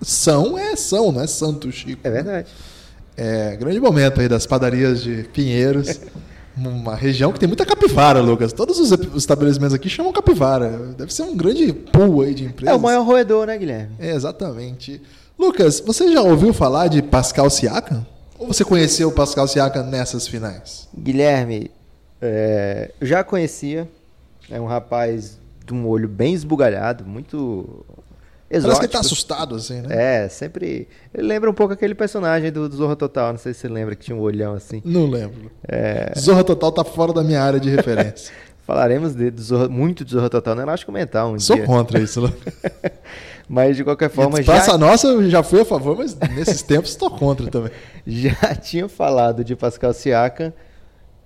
[0.00, 2.00] São, é São, não é Santo Chico.
[2.04, 2.48] É verdade.
[2.48, 2.54] Né?
[3.16, 6.00] É, grande momento aí das padarias de Pinheiros.
[6.56, 8.52] uma região que tem muita capivara, Lucas.
[8.52, 10.94] Todos os estabelecimentos aqui chamam capivara.
[10.96, 12.74] Deve ser um grande pool aí de empresas.
[12.74, 13.96] É o maior roedor, né, Guilherme?
[13.98, 15.00] É, exatamente.
[15.38, 18.06] Lucas, você já ouviu falar de Pascal Siakam?
[18.38, 20.88] Ou você conheceu o Pascal Siakam nessas finais?
[20.96, 21.70] Guilherme,
[22.20, 23.88] é, já conhecia.
[24.50, 27.84] É um rapaz de um olho bem esbugalhado, muito
[28.50, 28.62] exótico.
[28.62, 30.24] Parece que ele tá assustado, assim, né?
[30.24, 30.88] É, sempre.
[31.12, 33.32] Ele lembra um pouco aquele personagem do, do Zorro Total.
[33.32, 34.82] Não sei se você lembra que tinha um olhão assim.
[34.84, 35.50] Não lembro.
[35.66, 36.12] É...
[36.18, 38.32] Zorro Total tá fora da minha área de referência.
[38.66, 41.66] Falaremos de, de Zorro, muito de Zorro Total no Elástico Mental um Sou dia.
[41.66, 42.32] contra isso,
[43.46, 44.42] Mas de qualquer forma.
[44.42, 44.78] Praça já...
[44.78, 47.70] Nossa, eu já fui a favor, mas nesses tempos estou contra também.
[48.06, 50.50] Já tinha falado de Pascal Siakam,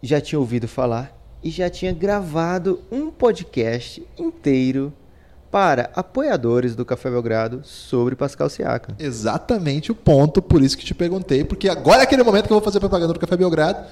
[0.03, 4.93] já tinha ouvido falar e já tinha gravado um podcast inteiro
[5.51, 8.95] para apoiadores do Café Belgrado sobre Pascal Siakam.
[8.99, 12.57] Exatamente o ponto, por isso que te perguntei, porque agora é aquele momento que eu
[12.57, 13.85] vou fazer propaganda do Café Belgrado.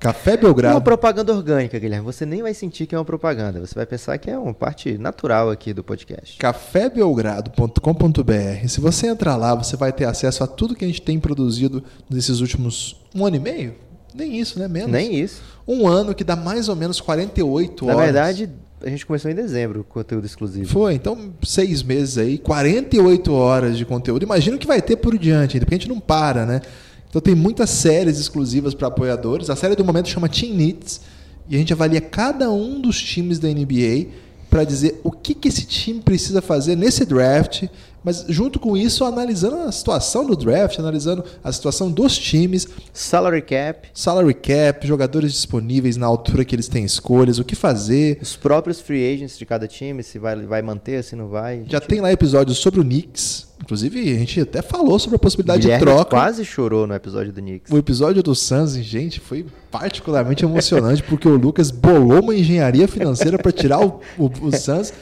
[0.00, 0.74] Café Belgrado.
[0.74, 2.06] Uma propaganda orgânica, Guilherme.
[2.06, 3.60] Você nem vai sentir que é uma propaganda.
[3.60, 6.38] Você vai pensar que é uma parte natural aqui do podcast.
[6.38, 8.66] cafébelgrado.com.br.
[8.66, 11.84] Se você entrar lá, você vai ter acesso a tudo que a gente tem produzido
[12.08, 13.74] nesses últimos um ano e meio.
[14.14, 14.68] Nem isso, né?
[14.68, 14.90] Menos.
[14.90, 15.42] Nem isso.
[15.68, 18.06] Um ano que dá mais ou menos 48 Na horas.
[18.06, 18.50] Na verdade,
[18.82, 20.68] a gente começou em dezembro, conteúdo exclusivo.
[20.68, 24.22] Foi, então seis meses aí, 48 horas de conteúdo.
[24.22, 26.60] Imagina o que vai ter por diante, porque a gente não para, né?
[27.08, 29.50] Então tem muitas séries exclusivas para apoiadores.
[29.50, 31.00] A série do momento chama Team Needs
[31.48, 34.06] e a gente avalia cada um dos times da NBA
[34.48, 37.64] para dizer o que, que esse time precisa fazer nesse draft
[38.04, 43.42] mas junto com isso, analisando a situação do draft, analisando a situação dos times, Salary
[43.42, 48.18] cap, salary cap, jogadores disponíveis na altura que eles têm escolhas, o que fazer.
[48.20, 51.64] os próprios free agents de cada time, se vai, vai manter, se não vai.
[51.66, 53.48] Já tem lá episódios sobre o Knicks.
[53.62, 56.10] Inclusive, a gente até falou sobre a possibilidade Guilherme de troca.
[56.10, 57.70] quase chorou no episódio do Knicks.
[57.70, 63.38] O episódio do Suns, gente, foi particularmente emocionante porque o Lucas bolou uma engenharia financeira
[63.38, 64.92] para tirar o, o, o Suns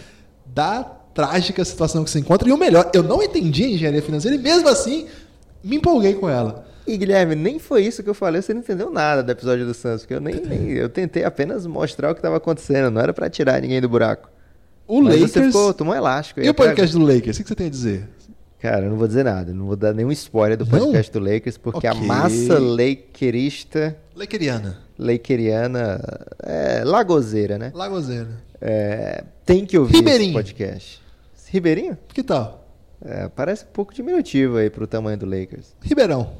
[0.47, 2.49] da trágica situação que se encontra.
[2.49, 5.07] E o melhor, eu não entendi a engenharia financeira e mesmo assim
[5.65, 6.65] me empolguei com ela.
[6.87, 9.75] E Guilherme, nem foi isso que eu falei, você não entendeu nada do episódio do
[9.75, 13.13] Santos, porque eu nem, nem- eu tentei apenas mostrar o que estava acontecendo, não era
[13.13, 14.31] pra tirar ninguém do buraco.
[14.87, 15.33] O Mas Lakers.
[15.33, 16.41] você ficou, tomou um elástico.
[16.41, 17.37] aí E o podcast do Lakers?
[17.39, 18.09] O que você tem a dizer?
[18.61, 20.71] Cara, eu não vou dizer nada, não vou dar nenhum spoiler do Não?
[20.79, 22.07] podcast do Lakers, porque a Ok.
[22.07, 24.79] massa lakerista, Lakeriana.
[24.99, 26.01] lakeriana,
[26.43, 27.71] é lagozeira, né?
[27.75, 28.29] Lagozeira.
[28.61, 30.31] É, tem que ouvir Ribeirinho.
[30.31, 31.01] esse podcast.
[31.51, 31.97] Ribeirinho?
[32.09, 32.67] Que tal?
[33.05, 35.75] É, parece um pouco diminutivo aí pro tamanho do Lakers.
[35.81, 36.33] Ribeirão.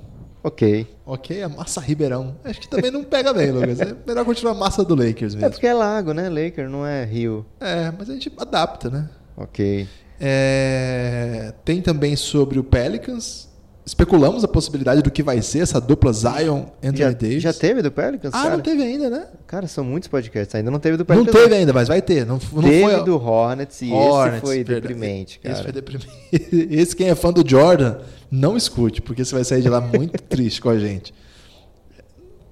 [0.43, 0.87] Ok.
[1.05, 2.37] Ok, a massa Ribeirão.
[2.45, 3.81] Acho que também não pega bem, Lucas.
[3.81, 5.51] É melhor continuar a massa do Lakers É mesmo.
[5.51, 6.29] porque é lago, né?
[6.29, 7.45] Laker não é rio.
[7.61, 9.09] É, mas a gente adapta, né?
[9.37, 9.87] Ok.
[10.21, 13.48] É, tem também sobre o Pelicans.
[13.89, 17.43] Especulamos a possibilidade do que vai ser essa dupla Zion Anthony Já, Davis.
[17.43, 18.57] já teve do Pelicans, Ah, cara?
[18.57, 19.27] não teve ainda, né?
[19.47, 20.55] Cara, são muitos podcasts.
[20.55, 21.35] Ainda não teve do Não Pelicans.
[21.35, 22.27] teve ainda, mas vai ter.
[22.27, 24.81] Não, não Teve foi do Hornets e Hornets, esse foi verdade.
[24.83, 25.55] deprimente, cara.
[25.55, 26.09] Esse foi deprimente.
[26.71, 27.97] Esse quem é fã do Jordan,
[28.31, 31.15] não escute, porque você vai sair de lá muito triste com a gente.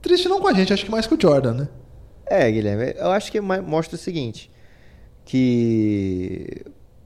[0.00, 1.68] Triste não com a gente, acho que mais com o Jordan, né?
[2.26, 4.50] É, Guilherme, eu acho que mostra o seguinte,
[5.24, 6.62] que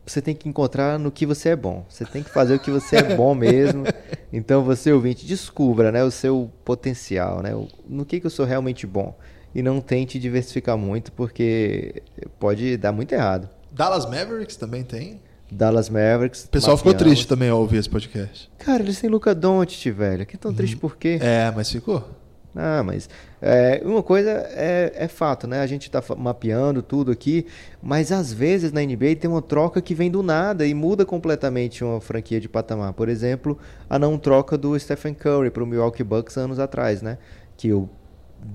[0.07, 1.85] você tem que encontrar no que você é bom.
[1.88, 3.85] Você tem que fazer o que você é bom mesmo.
[4.33, 7.55] Então você, ouvinte, descubra né, o seu potencial, né?
[7.55, 9.16] o- No que, que eu sou realmente bom.
[9.55, 12.03] E não tente diversificar muito, porque
[12.38, 13.49] pode dar muito errado.
[13.73, 15.21] Dallas Mavericks também tem.
[15.51, 16.45] Dallas Mavericks.
[16.45, 18.49] O pessoal ficou triste também ao ouvir esse podcast.
[18.59, 20.25] Cara, eles têm Luca Doncic, velho.
[20.25, 21.19] Que tão triste por quê?
[21.21, 22.09] É, mas ficou.
[22.54, 23.08] Ah, mas
[23.40, 25.60] é, uma coisa é, é fato, né?
[25.60, 27.46] A gente está mapeando tudo aqui,
[27.80, 31.84] mas às vezes na NBA tem uma troca que vem do nada e muda completamente
[31.84, 32.92] uma franquia de patamar.
[32.92, 33.56] Por exemplo,
[33.88, 37.18] a não troca do Stephen Curry para o Milwaukee Bucks anos atrás, né?
[37.56, 37.88] Que o,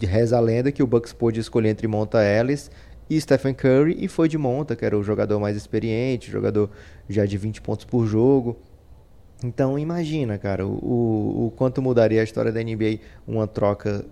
[0.02, 2.70] reza a lenda que o Bucks pôde escolher entre Monta Ellis
[3.10, 6.70] e Stephen Curry e foi de Monta, que era o jogador mais experiente, jogador
[7.08, 8.58] já de 20 pontos por jogo.
[9.44, 14.06] Então imagina, cara, o, o, quanto mudaria a história da NBA uma troca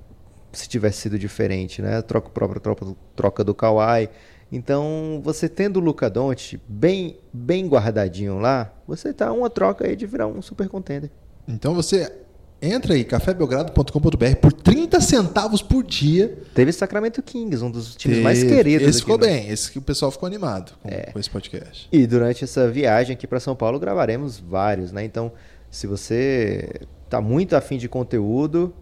[0.51, 2.01] se tivesse sido diferente, né?
[2.01, 4.09] Troca própria troca, troca do Kawhi.
[4.51, 9.95] Então, você tendo o Luca Doncic bem bem guardadinho lá, você tá uma troca aí
[9.95, 11.09] de virar um super contender.
[11.47, 12.22] Então você
[12.63, 16.37] entra aí, cafébelgrado.com.br por 30 centavos por dia.
[16.53, 19.77] Teve Sacramento Kings, um dos times mais Teve- queridos Esse ficou no- bem, esse que
[19.77, 21.11] o pessoal ficou animado com, É.
[21.11, 21.87] com esse podcast.
[21.91, 25.03] E durante essa viagem aqui para São Paulo gravaremos vários, né?
[25.03, 25.31] Então,
[25.69, 26.69] se você
[27.09, 28.73] tá muito afim de conteúdo,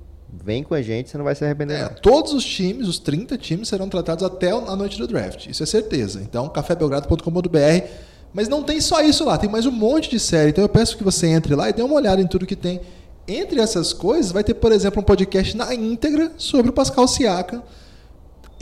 [0.43, 3.37] vem com a gente, você não vai se arrepender É, todos os times, os 30
[3.37, 5.47] times, serão tratados até a noite do draft.
[5.47, 6.21] Isso é certeza.
[6.21, 7.87] Então, cafébelgrado.com.br.
[8.33, 10.51] Mas não tem só isso lá, tem mais um monte de série.
[10.51, 12.79] Então eu peço que você entre lá e dê uma olhada em tudo que tem.
[13.27, 17.61] Entre essas coisas, vai ter, por exemplo, um podcast na íntegra sobre o Pascal Siakam.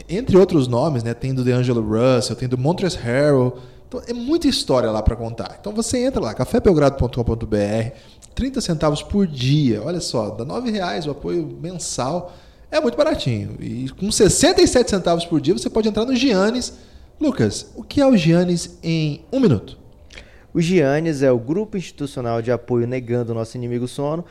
[0.08, 1.14] Entre outros nomes, né?
[1.14, 3.58] Tem do DeAngelo Russell, tem do Montrezl Harrell.
[3.88, 5.58] Então, é muita história lá para contar.
[5.60, 7.96] Então você entra lá, cafébelgrado.com.br,
[8.36, 9.82] 30 centavos por dia.
[9.84, 12.32] Olha só, dá 9 reais o apoio mensal.
[12.72, 13.58] É muito baratinho.
[13.60, 16.74] E com 67 centavos por dia você pode entrar no Giannis.
[17.20, 19.78] Lucas, o que é o Giannis em um minuto?
[20.54, 24.24] O Giannis é o grupo institucional de apoio negando o nosso inimigo sono.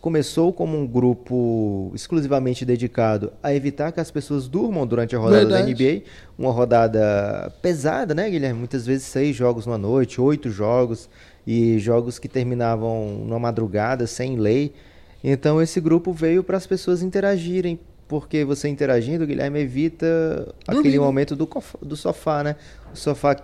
[0.00, 5.46] Começou como um grupo exclusivamente dedicado a evitar que as pessoas durmam durante a rodada
[5.46, 6.00] da Verdade.
[6.00, 6.02] NBA.
[6.36, 8.58] Uma rodada pesada, né, Guilherme?
[8.58, 11.08] Muitas vezes seis jogos numa noite, oito jogos,
[11.46, 14.72] e jogos que terminavam numa madrugada, sem lei.
[15.22, 20.98] Então esse grupo veio para as pessoas interagirem, porque você interagindo, Guilherme, evita aquele Dormir,
[20.98, 21.04] né?
[21.04, 21.48] momento do,
[21.82, 22.56] do sofá, né?
[22.92, 23.36] O sofá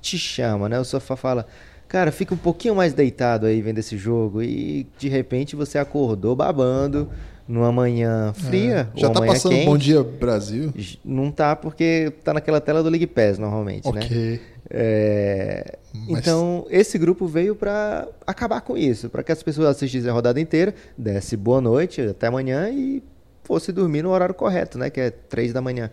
[0.00, 0.78] te chama, né?
[0.80, 1.46] O sofá fala,
[1.88, 6.36] cara, fica um pouquinho mais deitado aí vendo esse jogo e de repente você acordou
[6.36, 7.08] babando
[7.48, 9.64] numa manhã fria Já ou tá passando quente.
[9.64, 10.72] Bom Dia Brasil?
[11.04, 14.00] Não tá porque tá naquela tela do League Pass normalmente, né?
[14.04, 14.40] Ok.
[14.70, 20.10] É, Mas- Então, esse grupo veio para acabar com isso, para que as pessoas assistissem
[20.10, 23.02] a rodada inteira, desse boa noite, até amanhã e
[23.44, 24.90] fosse dormir no horário correto, né?
[24.90, 25.90] Que é três da manhã.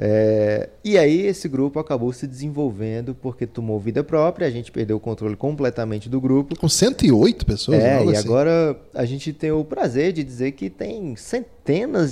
[0.00, 4.96] É, E aí esse grupo acabou se desenvolvendo porque tomou vida própria, a gente perdeu
[4.96, 6.56] o controle completamente do grupo.
[6.56, 7.80] Com 108 pessoas?
[7.80, 8.18] É, e assim.
[8.18, 11.57] agora a gente tem o prazer de dizer que tem centenas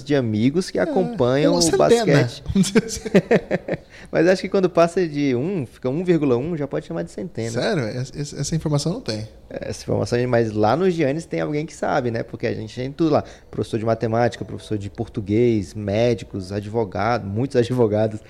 [0.05, 2.43] de amigos que acompanham uma o centena, basquete.
[2.85, 3.01] assim.
[4.13, 7.51] Mas acho que quando passa de 1, fica 1,1, já pode chamar de centena.
[7.51, 7.85] Sério?
[7.85, 9.27] Essa, essa informação não tem.
[9.49, 12.23] Essa informação, mas lá nos Giannis tem alguém que sabe, né?
[12.23, 13.25] Porque a gente tem tudo lá.
[13.51, 18.21] Professor de matemática, professor de português, médicos, advogados, muitos advogados.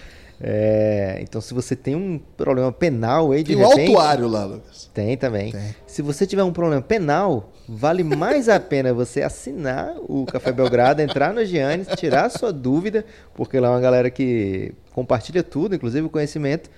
[0.41, 3.89] É, então, se você tem um problema penal aí, de Tem o repente...
[3.89, 4.91] autuário lá, Lucas.
[4.93, 5.53] Tem também.
[5.53, 5.75] Tem.
[5.87, 11.01] Se você tiver um problema penal, vale mais a pena você assinar o Café Belgrado,
[11.01, 15.75] entrar no Giannis, tirar a sua dúvida, porque lá é uma galera que compartilha tudo,
[15.75, 16.71] inclusive o conhecimento,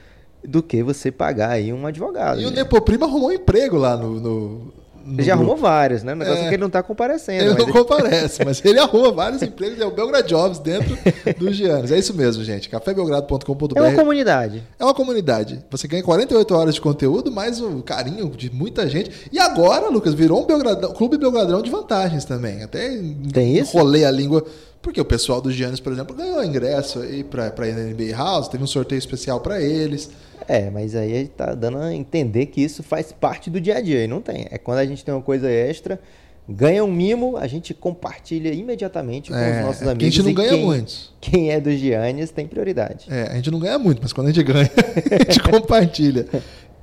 [0.44, 2.40] do que você pagar aí um advogado.
[2.40, 2.58] E o né?
[2.58, 4.72] Nepoprimo arrumou um emprego lá no, no
[5.12, 5.50] Ele já grupo.
[5.50, 6.12] arrumou vários, né?
[6.12, 6.48] O negócio é, É.
[6.48, 7.44] que ele não tá comparecendo.
[7.52, 10.96] Ele não comparece, mas ele arruma vários empregos, é o Belgrade Jobs dentro
[11.38, 11.90] do Giannis.
[11.90, 12.68] É isso mesmo, gente.
[12.68, 14.62] cafébelgrado.com.br É uma comunidade.
[14.78, 15.64] É uma comunidade.
[15.70, 19.10] Você ganha 48 horas de conteúdo, mais o carinho de muita gente.
[19.32, 22.62] E agora, Lucas, virou um Belgradão, clube Belgradão de vantagens também.
[22.62, 22.88] Até
[23.32, 23.76] Tem isso?
[23.76, 24.44] enrolei a língua.
[24.80, 28.62] Porque o pessoal dos Giannis, por exemplo, ganhou ingresso aí pra, pra NBA House, teve
[28.62, 30.10] um sorteio especial pra eles.
[30.46, 33.76] É, mas aí a gente tá dando a entender que isso faz parte do dia
[33.76, 34.04] a dia.
[34.04, 34.46] E não tem.
[34.50, 36.00] É quando a gente tem uma coisa extra,
[36.48, 40.06] ganha um mimo, a gente compartilha imediatamente com É, os nossos é amigos.
[40.06, 41.12] a gente não ganha quem, muitos.
[41.20, 43.06] Quem é dos Giannis tem prioridade.
[43.10, 46.26] É, a gente não ganha muito, mas quando a gente ganha, a gente compartilha.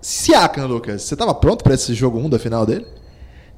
[0.02, 2.86] Siakam, Lucas, você tava pronto pra esse jogo 1 da final dele?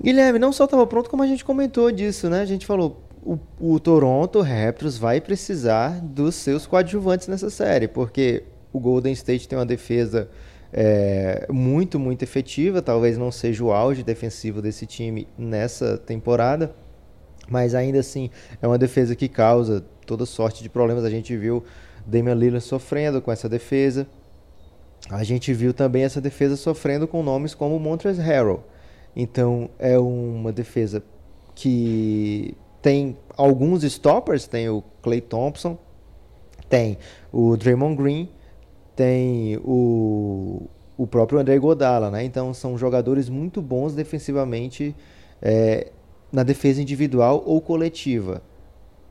[0.01, 2.39] Guilherme, não só estava pronto, como a gente comentou disso, né?
[2.41, 8.43] A gente falou, o, o Toronto Raptors vai precisar dos seus coadjuvantes nessa série, porque
[8.71, 10.29] o Golden State tem uma defesa
[10.71, 16.73] é, muito, muito efetiva, talvez não seja o auge defensivo desse time nessa temporada,
[17.49, 18.29] mas ainda assim
[18.61, 21.03] é uma defesa que causa toda sorte de problemas.
[21.03, 21.65] A gente viu
[22.05, 24.07] Damian Lillard sofrendo com essa defesa.
[25.09, 28.63] A gente viu também essa defesa sofrendo com nomes como Montrezl Harrell.
[29.15, 31.03] Então é uma defesa
[31.55, 32.55] que
[32.87, 35.77] tem alguns stoppers, tem o Clay Thompson,
[36.69, 36.97] tem
[37.33, 38.29] o Draymond Green,
[38.95, 42.23] tem o, o próprio André Godala, né?
[42.23, 44.95] Então são jogadores muito bons defensivamente
[45.41, 45.91] é,
[46.31, 48.41] na defesa individual ou coletiva.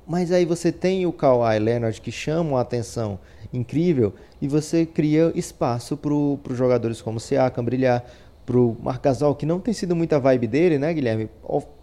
[0.06, 3.18] Mas aí você tem o Kawhi Leonard que chama a atenção
[3.52, 8.06] incrível e você cria espaço para os jogadores como Siakam brilhar,
[8.46, 11.28] para o Marc Gasol, que não tem sido muita vibe dele, né, Guilherme?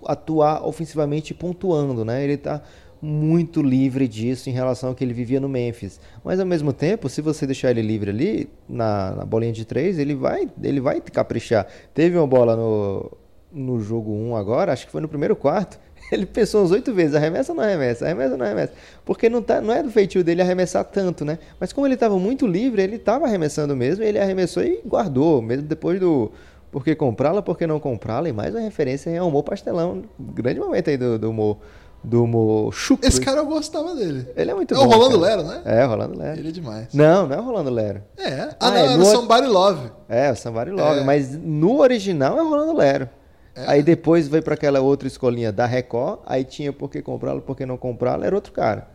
[0.06, 2.23] Atuar ofensivamente pontuando, né?
[2.23, 2.62] Ele está
[3.02, 5.99] muito livre disso em relação ao que ele vivia no Memphis.
[6.23, 9.99] Mas ao mesmo tempo, se você deixar ele livre ali, na, na bolinha de três,
[9.99, 11.67] ele vai, ele vai caprichar.
[11.93, 13.12] Teve uma bola no,
[13.52, 15.78] no jogo 1 agora, acho que foi no primeiro quarto.
[16.12, 18.73] Ele pensou uns oito vezes, arremessa ou não arremessa, arremessa ou não arremessa.
[19.06, 21.39] Porque não, tá, não é do feitio dele arremessar tanto, né?
[21.60, 25.63] Mas como ele estava muito livre, ele estava arremessando mesmo, ele arremessou e guardou, mesmo
[25.63, 26.32] depois do
[26.74, 30.04] por que comprá-la, por que não comprá-la, e mais uma referência em humor pastelão.
[30.20, 31.58] Grande momento aí do, do humor,
[32.04, 33.08] do humor chucro.
[33.08, 34.28] Esse cara eu gostava dele.
[34.36, 34.86] Ele é muito É bom.
[34.86, 35.36] o Rolando cara.
[35.38, 35.62] Lero, né?
[35.64, 36.40] É, o Rolando Lero.
[36.40, 36.88] Ele é demais.
[36.94, 38.02] Não, não é o Rolando Lero.
[38.18, 38.34] É.
[38.42, 39.92] Ah, Ah, não, é era no o Somebody Love.
[40.10, 41.04] É, o Somebody Love, É.
[41.04, 43.08] mas no original é o Rolando Lero.
[43.56, 43.66] É.
[43.68, 47.56] Aí depois veio pra aquela outra escolinha da Record, aí tinha por que comprá-lo, por
[47.56, 48.88] que não comprá-lo, era outro cara.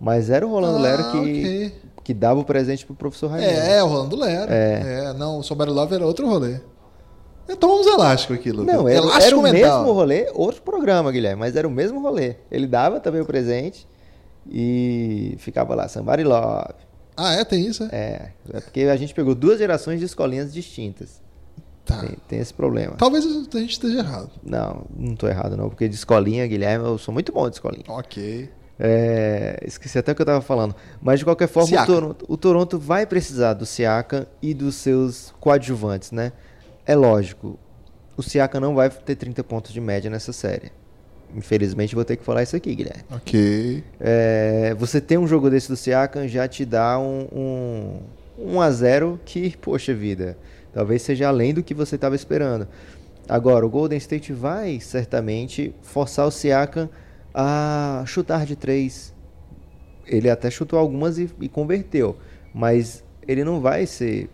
[0.00, 1.74] Mas era o Rolando Ah, Lero que, ok.
[2.02, 3.50] que dava o presente pro professor Raimundo.
[3.60, 4.52] É, é o Rolando Lero.
[4.52, 5.12] É.
[5.14, 6.56] não, o Somebody Love era outro rolê.
[7.48, 8.74] Então vamos elástico aqui, Lucas.
[8.74, 9.78] Não, era, elástico era o mental.
[9.80, 12.36] mesmo rolê, outro programa, Guilherme, mas era o mesmo rolê.
[12.50, 13.86] Ele dava também o presente
[14.50, 16.74] e ficava lá, Somebody Love.
[17.16, 17.44] Ah, é?
[17.44, 17.84] Tem isso?
[17.84, 17.88] É?
[17.92, 21.22] É, é porque a gente pegou duas gerações de escolinhas distintas.
[21.84, 22.00] Tá.
[22.00, 22.96] Tem, tem esse problema.
[22.96, 24.30] Talvez a gente esteja errado.
[24.42, 27.84] Não, não tô errado não, porque de escolinha, Guilherme, eu sou muito bom de escolinha.
[27.88, 28.50] Ok.
[28.78, 30.74] É, esqueci até o que eu tava falando.
[31.00, 31.86] Mas de qualquer forma, o.
[31.86, 36.32] Toronto, o Toronto vai precisar do Siakam e dos seus coadjuvantes, né?
[36.86, 37.58] É lógico,
[38.16, 40.70] o Siakam não vai ter 30 pontos de média nessa série.
[41.34, 43.02] Infelizmente vou ter que falar isso aqui, Guilherme.
[43.10, 43.84] Ok.
[44.00, 47.26] É, você ter um jogo desse do Siakam já te dá um,
[48.38, 50.38] um 1 a 0 que, poxa vida,
[50.72, 52.68] talvez seja além do que você estava esperando.
[53.28, 56.88] Agora, o Golden State vai certamente forçar o Siakam
[57.34, 59.12] a chutar de três.
[60.06, 62.16] Ele até chutou algumas e, e converteu,
[62.54, 64.30] mas ele não vai ser.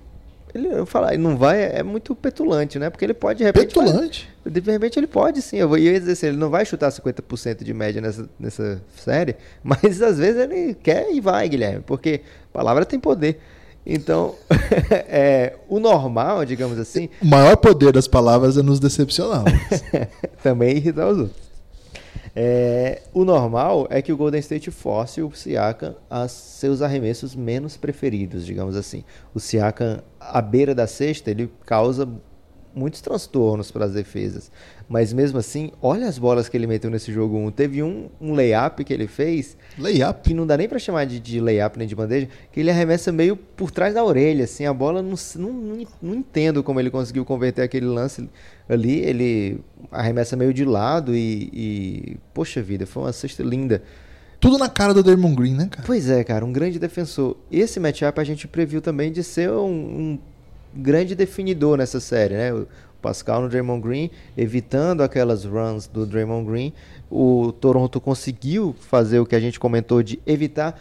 [0.54, 2.90] Ele, eu falar, ele não vai, é muito petulante, né?
[2.90, 3.74] Porque ele pode de repente.
[3.74, 4.28] Petulante?
[4.44, 7.72] De repente ele pode sim, eu ia dizer assim, ele não vai chutar 50% de
[7.72, 12.20] média nessa, nessa série, mas às vezes ele quer e vai, Guilherme, porque
[12.52, 13.40] palavra tem poder.
[13.84, 14.36] Então,
[15.08, 19.44] é, o normal, digamos assim, O maior poder das palavras é nos decepcionar.
[20.42, 21.51] Também irritar os outros.
[22.34, 27.76] É, o normal é que o Golden State force o Siakam a seus arremessos menos
[27.76, 29.04] preferidos, digamos assim.
[29.34, 32.08] O Siakam, à beira da cesta, ele causa
[32.74, 34.50] muitos transtornos para as defesas.
[34.88, 37.50] Mas mesmo assim, olha as bolas que ele meteu nesse jogo 1.
[37.52, 39.56] Teve um, um layup que ele fez.
[39.78, 40.22] Layup?
[40.22, 43.10] Que não dá nem para chamar de, de layup nem de bandeja, que ele arremessa
[43.10, 46.90] meio por trás da orelha, assim, a bola não, não, não, não entendo como ele
[46.90, 48.28] conseguiu converter aquele lance
[48.68, 49.60] ali, ele
[49.90, 53.82] arremessa meio de lado e, e poxa vida, foi uma cesta linda.
[54.42, 55.86] Tudo na cara do Draymond Green, né, cara?
[55.86, 57.36] Pois é, cara, um grande defensor.
[57.48, 60.18] Esse matchup a gente previu também de ser um, um
[60.74, 62.52] grande definidor nessa série, né?
[62.52, 62.66] O
[63.00, 66.72] Pascal no Draymond Green, evitando aquelas runs do Draymond Green.
[67.10, 70.80] O Toronto conseguiu fazer o que a gente comentou de evitar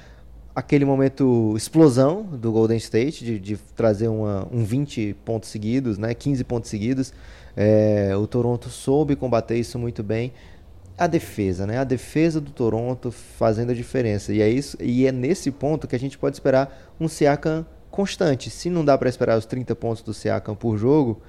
[0.54, 6.14] aquele momento explosão do Golden State, de, de trazer uma, um 20 pontos seguidos, né?
[6.14, 7.14] 15 pontos seguidos.
[7.56, 10.32] É, o Toronto soube combater isso muito bem
[10.98, 11.80] a defesa, né?
[11.80, 14.32] A defesa do Toronto fazendo a diferença.
[14.32, 18.50] E é isso, e é nesse ponto que a gente pode esperar um Siakam constante.
[18.50, 21.22] Se não dá para esperar os 30 pontos do Siakam por jogo,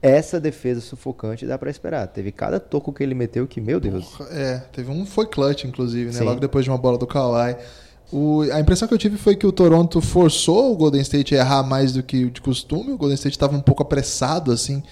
[0.00, 2.06] essa defesa sufocante dá para esperar.
[2.06, 4.04] Teve cada toco que ele meteu que, meu Deus.
[4.04, 6.12] Porra, é, teve um foi clutch inclusive, né?
[6.12, 6.24] Sim.
[6.24, 7.56] Logo depois de uma bola do Kawhi.
[8.12, 11.38] O, a impressão que eu tive foi que o Toronto forçou o Golden State a
[11.40, 12.92] errar mais do que de costume.
[12.92, 14.82] O Golden State estava um pouco apressado assim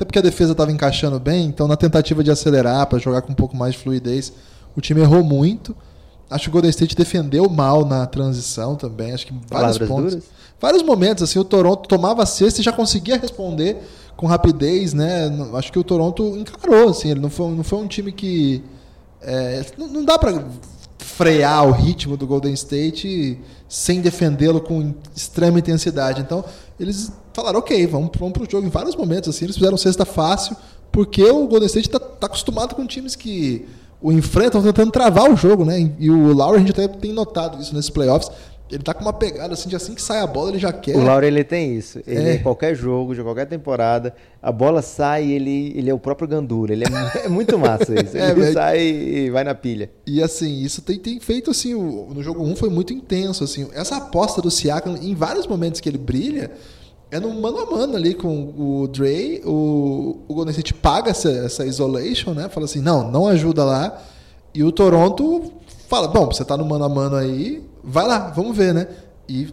[0.00, 3.32] até porque a defesa estava encaixando bem, então na tentativa de acelerar para jogar com
[3.32, 4.32] um pouco mais de fluidez,
[4.74, 5.76] o time errou muito.
[6.30, 10.12] Acho que o Golden State defendeu mal na transição também, acho que vários Palavras pontos.
[10.14, 10.28] Duras.
[10.60, 13.78] Vários momentos assim, o Toronto tomava a cesta e já conseguia responder
[14.16, 15.30] com rapidez, né?
[15.54, 18.62] Acho que o Toronto encarou assim, ele não foi, não foi um time que
[19.22, 20.44] é, não, não dá para
[20.98, 26.20] frear o ritmo do Golden State sem defendê-lo com extrema intensidade.
[26.20, 26.44] Então,
[26.78, 29.28] eles falaram, ok, vamos, vamos para o jogo em vários momentos.
[29.28, 30.56] assim Eles fizeram sexta fácil,
[30.90, 33.66] porque o Golden State está tá acostumado com times que
[34.02, 35.90] o enfrentam tentando travar o jogo, né?
[35.98, 38.30] E o Lowry, a gente até tem notado isso nesses playoffs.
[38.70, 40.96] Ele tá com uma pegada assim, de assim que sai a bola, ele já quer.
[40.96, 42.00] O Laura ele tem isso.
[42.06, 42.34] Ele é.
[42.36, 46.28] em qualquer jogo, de qualquer temporada, a bola sai e ele, ele é o próprio
[46.28, 46.72] Gandula.
[46.72, 48.16] Ele é, é muito massa isso.
[48.16, 49.90] É, ele é, sai e vai na pilha.
[50.06, 53.42] E assim, isso tem, tem feito assim, o, no jogo 1 foi muito intenso.
[53.42, 56.52] assim Essa aposta do Siakam, em vários momentos que ele brilha,
[57.10, 59.42] é no mano a mano ali com o Dre.
[59.44, 62.48] O, o Golden State paga essa, essa isolation, né?
[62.48, 64.00] Fala assim, não, não ajuda lá.
[64.54, 65.52] E o Toronto
[65.88, 68.86] fala, bom, você tá no mano a mano aí, vai lá, vamos ver, né?
[69.28, 69.48] E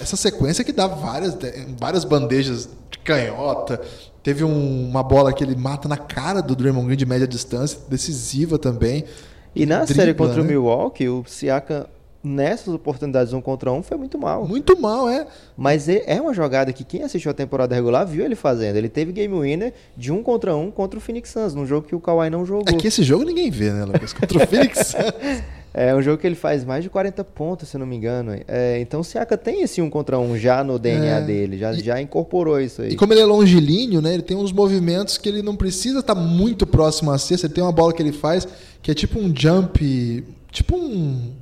[0.00, 1.36] essa sequência que dá várias,
[1.78, 3.80] várias bandejas de canhota.
[4.22, 7.78] Teve um, uma bola que ele mata na cara do Draymond Green de média distância,
[7.88, 9.04] decisiva também.
[9.54, 10.42] E na dribla, série contra né?
[10.42, 11.86] o Milwaukee, o Siakam
[12.24, 14.48] nessas oportunidades um contra um foi muito mal.
[14.48, 15.26] Muito mal, é.
[15.56, 18.76] Mas é uma jogada que quem assistiu a temporada regular viu ele fazendo.
[18.76, 21.94] Ele teve game winner de um contra um contra o Phoenix Suns, num jogo que
[21.94, 22.64] o Kawhi não jogou.
[22.66, 24.14] É que esse jogo ninguém vê, né, Lucas?
[24.14, 25.42] Contra o Phoenix Suns.
[25.76, 28.40] É um jogo que ele faz mais de 40 pontos, se não me engano.
[28.46, 31.72] É, então o Siaka tem esse um contra um já no DNA é, dele, já,
[31.72, 32.92] e, já incorporou isso aí.
[32.92, 34.14] E como ele é longilíneo, né?
[34.14, 37.48] Ele tem uns movimentos que ele não precisa estar tá muito próximo à cesta.
[37.48, 38.46] Ele tem uma bola que ele faz
[38.80, 41.32] que é tipo um jump, tipo um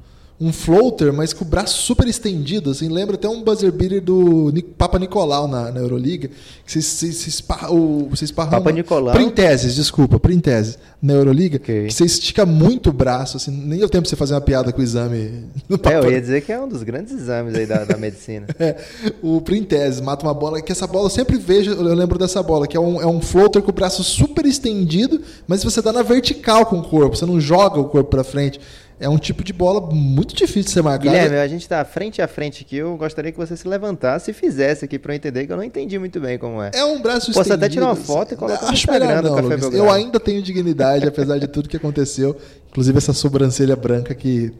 [0.42, 4.52] um floater, mas com o braço super estendido, assim, lembra até um buzzer beater do
[4.76, 6.28] Papa Nicolau na, na Euroliga,
[6.66, 9.14] que se, se, se esparra, o, você esparra Papa Nicolau?
[9.14, 11.86] Printeses, desculpa, Printeses, na Euroliga, okay.
[11.86, 14.72] que você estica muito o braço, assim, nem deu tempo de você fazer uma piada
[14.72, 15.44] com o exame.
[15.92, 18.46] É, eu ia dizer que é um dos grandes exames aí da, da medicina.
[18.58, 18.76] é,
[19.22, 22.66] o Printeses mata uma bola, que essa bola eu sempre vejo, eu lembro dessa bola,
[22.66, 26.02] que é um, é um floater com o braço super estendido, mas você dá na
[26.02, 28.60] vertical com o corpo, você não joga o corpo para frente
[29.02, 31.10] é um tipo de bola muito difícil de ser marcado.
[31.10, 32.76] Guilherme, a gente está frente a frente aqui.
[32.76, 35.64] Eu gostaria que você se levantasse e fizesse aqui para eu entender que eu não
[35.64, 36.70] entendi muito bem como é.
[36.72, 39.76] É um braço Posso até tirar uma foto e colocar no Instagram não, Café Belgrado.
[39.76, 42.36] Eu ainda tenho dignidade, apesar de tudo que aconteceu.
[42.70, 44.52] Inclusive essa sobrancelha branca que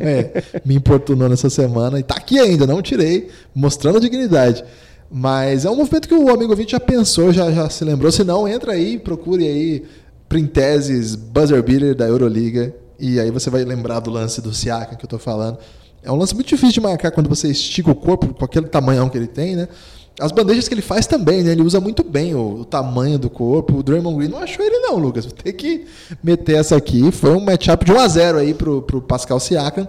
[0.00, 2.00] é, me importunou nessa semana.
[2.00, 4.64] E tá aqui ainda, não tirei, mostrando a dignidade.
[5.10, 8.10] Mas é um movimento que o amigo ouvinte já pensou, já, já se lembrou.
[8.10, 9.84] Se não, entra aí, procure aí
[10.26, 15.02] Printeses Buzzer Beater da Euroliga e aí você vai lembrar do lance do Siaka que
[15.02, 15.58] eu estou falando.
[16.02, 19.08] É um lance muito difícil de marcar quando você estica o corpo com aquele tamanhão
[19.08, 19.68] que ele tem, né?
[20.20, 21.52] As bandejas que ele faz também, né?
[21.52, 23.78] Ele usa muito bem o, o tamanho do corpo.
[23.78, 25.24] O Draymond Green não achou ele não, Lucas.
[25.24, 25.86] Vou ter que
[26.22, 27.10] meter essa aqui.
[27.10, 29.88] Foi um matchup de 1 a 0 aí pro, pro Pascal Siakam.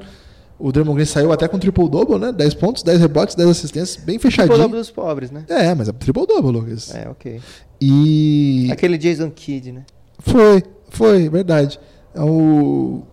[0.58, 2.32] O Draymond Green saiu até com triple-double, né?
[2.32, 4.56] 10 pontos, 10 rebotes, 10 assistências, bem fechadinho.
[4.56, 5.43] Triple-double dos pobres, né?
[5.47, 6.95] É, mas é triple-double, Lucas.
[6.95, 7.39] É, ok.
[7.80, 8.70] E...
[8.72, 9.84] Aquele Jason Kidd, né?
[10.20, 11.80] Foi, foi, verdade.
[12.16, 13.03] É, o...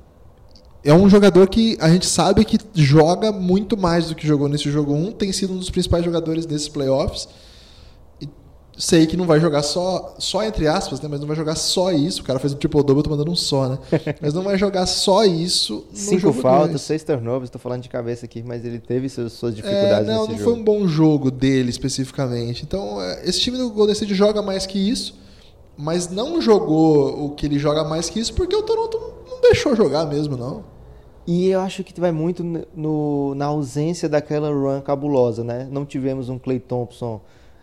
[0.85, 4.71] é um jogador que a gente sabe que joga muito mais do que jogou nesse
[4.71, 7.29] jogo 1, tem sido um dos principais jogadores desses playoffs.
[8.21, 8.29] E
[8.77, 11.09] sei que não vai jogar só, só entre aspas, né?
[11.11, 12.23] Mas não vai jogar só isso.
[12.23, 13.79] O cara fez um triple-double, eu tô mandando um só, né?
[14.21, 16.83] Mas não vai jogar só isso no Cinco jogo faltas, dois.
[16.83, 20.15] seis turnovers, tô falando de cabeça aqui, mas ele teve suas, suas É, dificuldades não,
[20.15, 20.51] nesse não jogo.
[20.51, 22.63] foi um bom jogo dele especificamente.
[22.65, 25.15] Então, é, esse time do Golden State joga mais que isso,
[25.77, 28.99] mas não jogou o que ele joga mais que isso porque o Toronto
[29.31, 30.65] não deixou jogar mesmo, não.
[31.27, 32.43] E eu acho que vai muito
[32.75, 35.69] no- na ausência daquela run cabulosa, né?
[35.71, 37.21] Não tivemos um Clay Thompson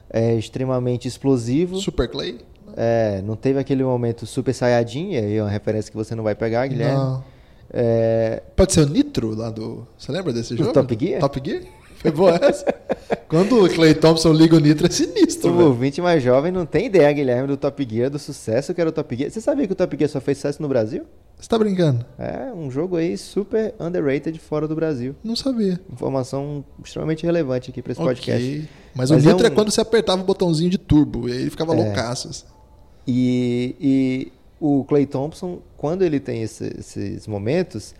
[0.10, 1.76] é, extremamente explosivo.
[1.78, 2.40] Super Clay?
[2.78, 6.24] É, não teve aquele momento super saiyajin, e aí é uma referência que você não
[6.24, 6.96] vai pegar, Guilherme.
[6.98, 7.24] Não.
[7.72, 9.86] É, Pode ser o Nitro lá do.
[9.98, 10.72] Você lembra desse jogo?
[10.72, 11.20] Top Gear?
[11.20, 11.64] Top Gear?
[12.00, 12.66] Foi boa essa.
[13.28, 15.68] Quando o Clay Thompson liga o Nitro é sinistro, o velho.
[15.68, 18.94] ouvinte mais jovem não tem ideia, Guilherme, do Top Gear, do sucesso que era o
[18.94, 19.30] Top Gear.
[19.30, 21.04] Você sabia que o Top Gear só fez sucesso no Brasil?
[21.38, 22.06] Você tá brincando?
[22.18, 25.16] É, um jogo aí super underrated fora do Brasil.
[25.24, 25.80] Não sabia.
[25.92, 28.44] Informação extremamente relevante aqui para esse podcast.
[28.44, 28.68] Ok.
[28.96, 31.32] Mas, Mas o é Nitro é, um- quando você apertava o botãozinho de turbo e
[31.34, 31.84] aí ele ficava É.
[31.84, 32.30] loucaço.
[32.30, 32.46] assim.
[33.08, 37.94] E, e o Clay Thompson, quando ele tem esse- esses momentos,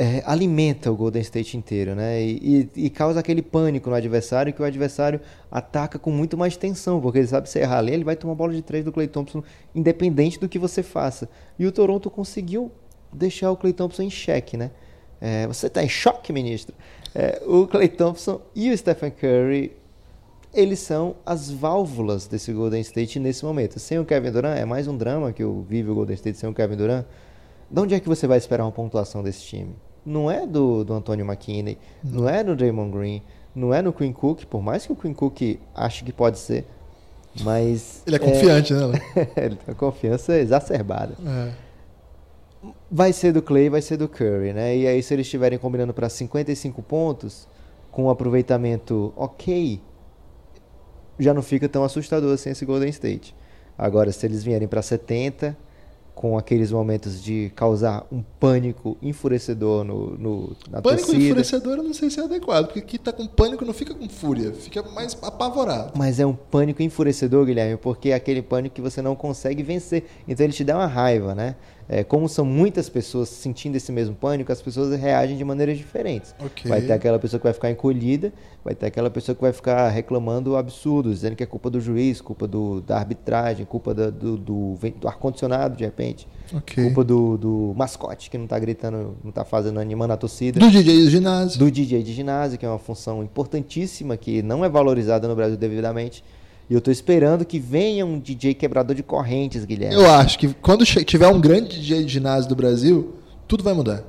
[0.00, 2.22] é, alimenta o Golden State inteiro, né?
[2.22, 5.20] E, e- e causa aquele pânico no adversário, que o adversário
[5.50, 8.52] ataca com muito mais tensão, porque ele sabe se errar ali, ele vai tomar bola
[8.52, 9.42] de três do Clay Thompson,
[9.74, 11.28] independente do que você faça.
[11.58, 12.70] E o Toronto conseguiu
[13.12, 14.70] deixar o Clay Thompson em xeque, né?
[15.20, 16.76] É, você está em choque, ministro?
[17.12, 19.72] É, o Clay Thompson e o Stephen Curry
[20.54, 23.78] eles são as válvulas desse Golden State nesse momento.
[23.78, 26.48] Sem o Kevin Durant, é mais um drama que eu vive o Golden State sem
[26.48, 27.04] o Kevin Durant.
[27.70, 29.74] De onde é que você vai esperar uma pontuação desse time?
[30.04, 33.22] Não é do, do Antonio McKinney, não é no Draymond Green,
[33.54, 36.64] não é no Quinn Cook, por mais que o Quinn Cook ache que pode ser,
[37.42, 38.02] mas...
[38.06, 38.86] Ele é confiante, né?
[38.86, 38.92] Léo?
[39.36, 41.14] ele tem uma confiança exacerbada.
[41.24, 41.52] É.
[42.90, 44.76] Vai ser do Clay, vai ser do Curry, né?
[44.76, 47.46] E aí se eles estiverem combinando para 55 pontos,
[47.90, 49.80] com um aproveitamento ok,
[51.18, 53.34] já não fica tão assustador assim esse Golden State.
[53.76, 55.56] Agora, se eles vierem para 70,
[56.18, 61.84] com aqueles momentos de causar um pânico enfurecedor no, no, na Pânico torcida, enfurecedor eu
[61.84, 64.82] não sei se é adequado, porque aqui tá com pânico não fica com fúria, fica
[64.82, 65.92] mais apavorado.
[65.96, 70.06] Mas é um pânico enfurecedor, Guilherme, porque é aquele pânico que você não consegue vencer.
[70.26, 71.54] Então ele te dá uma raiva, né?
[71.90, 76.34] É, como são muitas pessoas sentindo esse mesmo pânico, as pessoas reagem de maneiras diferentes.
[76.38, 76.68] Ok.
[76.68, 78.30] Vai ter aquela pessoa que vai ficar encolhida,
[78.62, 82.20] vai ter aquela pessoa que vai ficar reclamando absurdos, dizendo que é culpa do juiz,
[82.20, 86.28] culpa do, da arbitragem, culpa do, do, ven- do ar-condicionado, de repente.
[86.54, 86.84] Ok.
[86.84, 90.70] Culpa do, do mascote que não tá gritando, não tá fazendo, animando a torcida Do
[90.70, 91.58] DJ do ginásio.
[91.58, 95.56] do DJ de ginásio, que é uma função importantíssima que não é valorizada no Brasil
[95.56, 96.22] devidamente.
[96.70, 99.94] E eu tô esperando que venha um DJ quebrador de correntes, Guilherme.
[99.94, 103.14] Eu acho que quando tiver um grande DJ de ginásio do Brasil,
[103.46, 104.04] tudo vai mudar.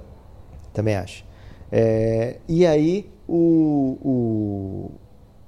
[0.73, 1.23] Também acho.
[1.71, 4.91] É, e aí o, o,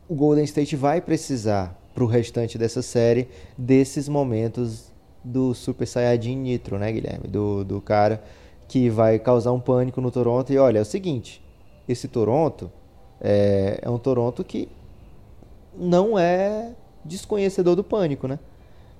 [0.07, 4.91] o Golden State vai precisar pro restante dessa série desses momentos
[5.23, 7.27] do Super Saiyajin Nitro, né, Guilherme?
[7.27, 8.23] Do, do cara
[8.67, 10.53] que vai causar um pânico no Toronto.
[10.53, 11.43] E olha, é o seguinte:
[11.89, 12.71] esse Toronto
[13.19, 14.69] é, é um Toronto que
[15.77, 16.71] não é
[17.03, 18.39] desconhecedor do pânico, né?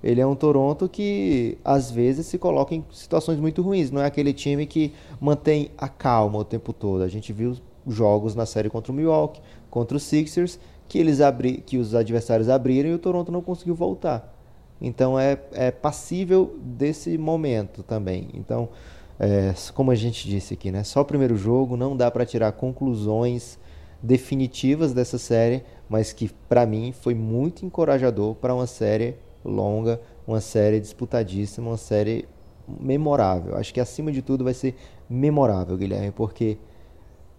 [0.03, 3.91] Ele é um Toronto que às vezes se coloca em situações muito ruins.
[3.91, 7.03] Não é aquele time que mantém a calma o tempo todo.
[7.03, 7.55] A gente viu
[7.87, 12.49] jogos na série contra o Milwaukee, contra os Sixers, que eles abri que os adversários
[12.49, 14.35] abriram e o Toronto não conseguiu voltar.
[14.81, 18.29] Então é, é passível desse momento também.
[18.33, 18.69] Então,
[19.19, 20.83] é, como a gente disse aqui, né?
[20.83, 23.59] Só o primeiro jogo não dá para tirar conclusões
[24.01, 30.39] definitivas dessa série, mas que para mim foi muito encorajador para uma série longa, uma
[30.39, 32.29] série disputadíssima, uma série
[32.65, 33.57] memorável.
[33.57, 34.73] Acho que acima de tudo vai ser
[35.09, 36.57] memorável, Guilherme, porque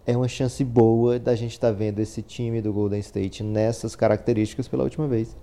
[0.05, 4.67] é uma chance boa da gente estar vendo esse time do Golden State nessas características
[4.67, 5.35] pela última vez.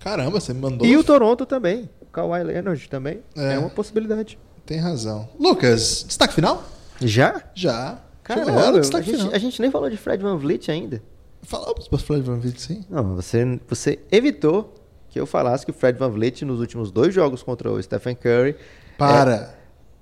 [0.00, 0.84] Caramba, você me mandou.
[0.84, 3.54] E o Toronto também, o Kawhi Leonard também, É.
[3.54, 4.36] é, uma possibilidade.
[4.66, 5.28] Tem razão.
[5.38, 6.64] Lucas, destaque final?
[7.00, 7.40] Já?
[7.54, 8.00] Já.
[8.24, 9.30] Caramba, a gente, final.
[9.32, 11.00] a gente nem falou de Fred Van Vliet ainda.
[11.42, 12.84] Falamos para Fred Van Vliet, sim.
[12.90, 14.74] Não, você, você evitou
[15.08, 18.14] que eu falasse que o Fred Van Vliet nos últimos dois jogos contra o Stephen
[18.14, 18.54] Curry.
[18.98, 19.54] Para.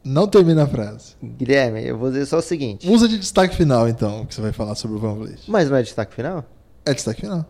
[0.04, 1.14] Não termina a frase.
[1.22, 2.88] Guilherme, eu vou dizer só o seguinte.
[2.90, 5.42] Usa de destaque final, então, que você vai falar sobre o Van Vliet.
[5.48, 6.44] Mas não é destaque final?
[6.84, 7.44] É destaque final.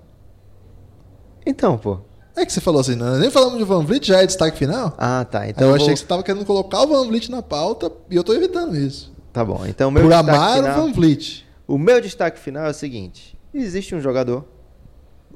[1.47, 1.99] Então, pô.
[2.37, 4.95] É que você falou assim, não, nem falamos de Van Vliet, já é destaque final?
[4.97, 5.49] Ah, tá.
[5.49, 7.91] Então eu eu achei vou- que você estava querendo colocar o Van Vliet na pauta
[8.11, 9.13] e eu tô evitando isso.
[9.33, 9.65] Tá bom.
[9.67, 10.79] Então, o meu Por destaque amar final...
[10.79, 11.47] o Van Vliet.
[11.67, 14.45] O meu destaque final é o seguinte: existe um jogador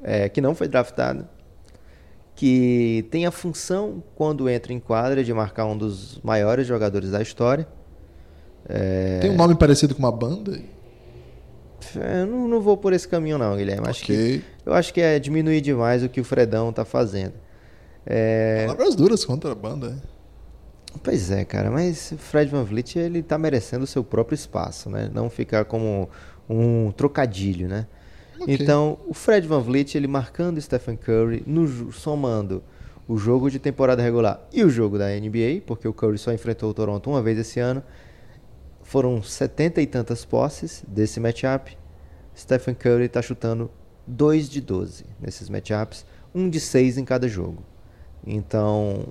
[0.01, 1.27] é, que não foi draftado,
[2.35, 7.21] que tem a função, quando entra em quadra, de marcar um dos maiores jogadores da
[7.21, 7.67] história.
[8.67, 10.59] É, Tem um nome parecido com uma banda?
[11.95, 13.87] eu não, não vou por esse caminho, não, Guilherme.
[13.87, 17.33] Acho que Eu acho que é diminuir demais o que o Fredão tá fazendo.
[18.05, 18.65] É...
[18.65, 20.01] Palavras duras contra a banda.
[21.01, 24.89] Pois é, cara, mas o Fred Van Vliet ele tá merecendo o seu próprio espaço,
[24.89, 25.09] né?
[25.11, 26.09] Não ficar como
[26.47, 27.87] um trocadilho, né?
[28.47, 32.63] Então, o Fred Van Vliet, ele marcando o Stephen Curry, no somando
[33.07, 36.69] o jogo de temporada regular e o jogo da NBA, porque o Curry só enfrentou
[36.69, 37.83] o Toronto uma vez esse ano,
[38.81, 41.77] foram setenta e tantas posses desse matchup.
[42.35, 43.69] Stephen Curry está chutando
[44.07, 47.63] 2 de 12 nesses matchups, um de 6 em cada jogo.
[48.25, 49.07] Então,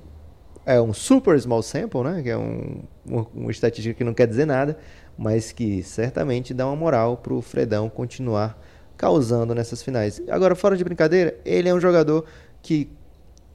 [0.64, 2.22] é um super small sample, né?
[2.22, 4.78] Que é um, um- uma estatística que não quer dizer nada,
[5.16, 8.58] mas que certamente dá uma moral pro Fredão continuar
[9.02, 10.22] causando nessas finais.
[10.28, 12.24] Agora, fora de brincadeira, ele é um jogador
[12.62, 12.88] que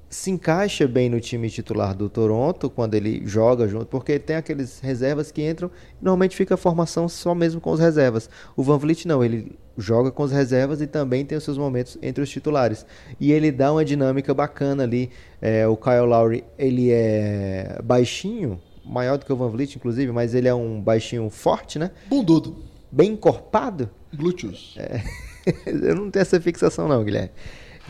[0.10, 4.82] se encaixa bem no time titular do Toronto quando ele joga junto, porque tem aqueles
[4.82, 5.72] reservas que entram
[6.02, 8.30] e normalmente fica a formação só mesmo com os reservas.
[8.58, 11.98] O Van Vliet não, ele joga com os reservas e também tem os seus momentos
[12.02, 12.86] entre os titulares.
[13.18, 15.10] E ele dá uma dinâmica bacana ali.
[15.41, 20.36] É, o Kyle Lowry, ele é baixinho, maior do que o Van Vliet, inclusive, mas
[20.36, 21.91] ele é um baixinho forte, né?
[22.10, 22.58] Bundudo.
[22.91, 23.89] Bem encorpado.
[24.14, 24.76] Glúteos.
[24.78, 25.02] É.
[25.66, 27.32] Eu não tenho essa fixação não, Guilherme.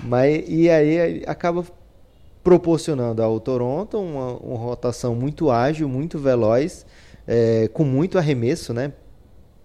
[0.03, 1.66] Mas e aí acaba
[2.43, 6.86] proporcionando ao Toronto uma, uma rotação muito ágil, muito veloz,
[7.28, 8.93] é, com muito arremesso, né?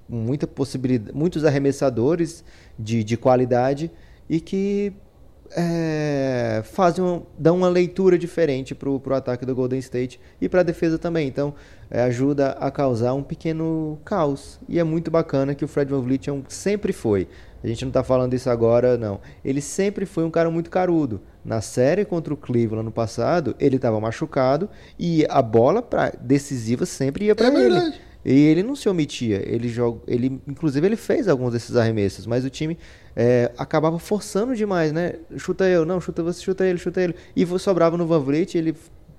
[0.08, 2.44] Muita possibilidade, muitos arremessadores
[2.78, 3.90] de, de qualidade
[4.28, 4.92] e que
[5.54, 10.60] é, fazem uma, dão uma leitura diferente para o ataque do Golden State e para
[10.60, 11.28] a defesa também.
[11.28, 11.54] Então
[11.90, 14.58] é, ajuda a causar um pequeno caos.
[14.68, 17.28] E é muito bacana que o Fred Van Vliet é um- sempre foi.
[17.62, 19.20] A gente não está falando isso agora, não.
[19.44, 21.20] Ele sempre foi um cara muito carudo.
[21.44, 26.84] Na série contra o Cleveland ano passado, ele estava machucado e a bola pra, decisiva
[26.86, 27.58] sempre ia para É ele.
[27.60, 28.00] verdade.
[28.24, 29.42] E ele não se omitia.
[29.44, 32.78] Ele joga, ele, inclusive, ele fez alguns desses arremessos, mas o time
[33.16, 35.14] é, acabava forçando demais, né?
[35.36, 37.14] Chuta eu, não, chuta você, chuta ele, chuta ele.
[37.34, 38.76] E sobrava no Van Vliet, ele,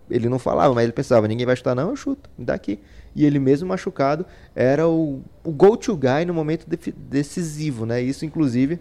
[0.10, 2.80] ele não falava, mas ele pensava, ninguém vai chutar, não, eu chuto, me dá aqui.
[3.16, 8.02] E ele mesmo machucado era o, o go-to guy no momento defi- decisivo, né?
[8.02, 8.80] Isso, inclusive,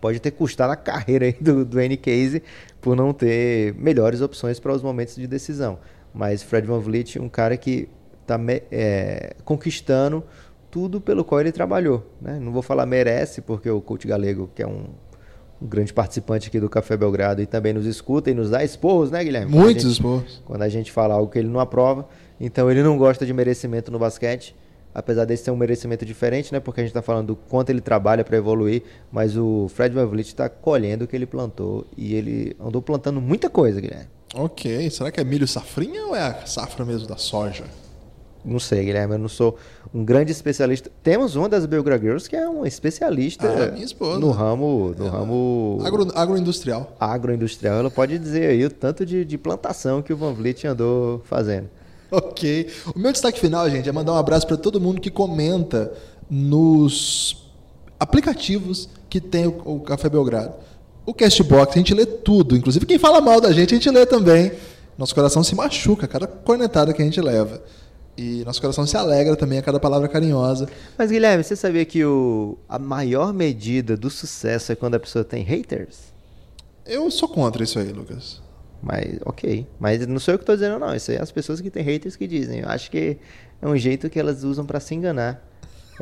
[0.00, 1.96] pode ter custado a carreira do, do N.
[1.96, 2.42] Casey
[2.80, 5.78] por não ter melhores opções para os momentos de decisão.
[6.14, 7.88] Mas Fred Van Vliet, um cara que
[8.22, 8.38] está
[9.44, 10.22] conquistando
[10.70, 12.06] tudo pelo qual ele trabalhou.
[12.20, 12.38] Né?
[12.40, 14.84] Não vou falar merece, porque o coach Galego, que é um,
[15.60, 19.10] um grande participante aqui do Café Belgrado e também nos escuta e nos dá esporros,
[19.10, 19.50] né, Guilherme?
[19.50, 20.42] Muitos esporros.
[20.44, 22.06] quando a gente fala algo que ele não aprova.
[22.40, 24.56] Então ele não gosta de merecimento no basquete,
[24.94, 26.58] apesar desse ser um merecimento diferente, né?
[26.60, 28.82] Porque a gente está falando do quanto ele trabalha para evoluir,
[29.12, 33.20] mas o Fred Van Vliet está colhendo o que ele plantou e ele andou plantando
[33.20, 34.08] muita coisa, Guilherme.
[34.34, 34.88] Ok.
[34.90, 37.64] Será que é milho safrinha ou é a safra mesmo da soja?
[38.42, 39.58] Não sei, Guilherme, eu não sou
[39.92, 40.90] um grande especialista.
[41.02, 44.18] Temos uma das Belgra Girls que é uma especialista Ah, minha esposa.
[44.18, 46.96] no ramo, no ramo Agro, agroindustrial.
[46.98, 47.76] agroindustrial.
[47.80, 51.68] Ela pode dizer aí o tanto de, de plantação que o Van Vliet andou fazendo.
[52.12, 52.68] Ok.
[52.94, 55.92] O meu destaque final, gente, é mandar um abraço para todo mundo que comenta
[56.28, 57.48] nos
[57.98, 60.54] aplicativos que tem o, Café Belgrado.
[61.06, 62.56] O Castbox, a gente lê tudo.
[62.56, 64.52] Inclusive, quem fala mal da gente, a gente lê também.
[64.96, 67.62] Nosso coração se machuca a cada cornetada que a gente leva.
[68.16, 70.68] E nosso coração se alegra também a cada palavra carinhosa.
[70.98, 75.24] Mas, Guilherme, você sabia que o, a maior medida do sucesso é quando a pessoa
[75.24, 76.12] tem haters?
[76.84, 78.42] Eu sou contra isso aí, Lucas.
[78.82, 79.66] Mas, ok.
[79.78, 80.94] Mas não sou eu que estou dizendo, não.
[80.94, 82.60] Isso aí é as pessoas que têm haters que dizem.
[82.60, 83.18] Eu acho que
[83.60, 85.42] é um jeito que elas usam para se enganar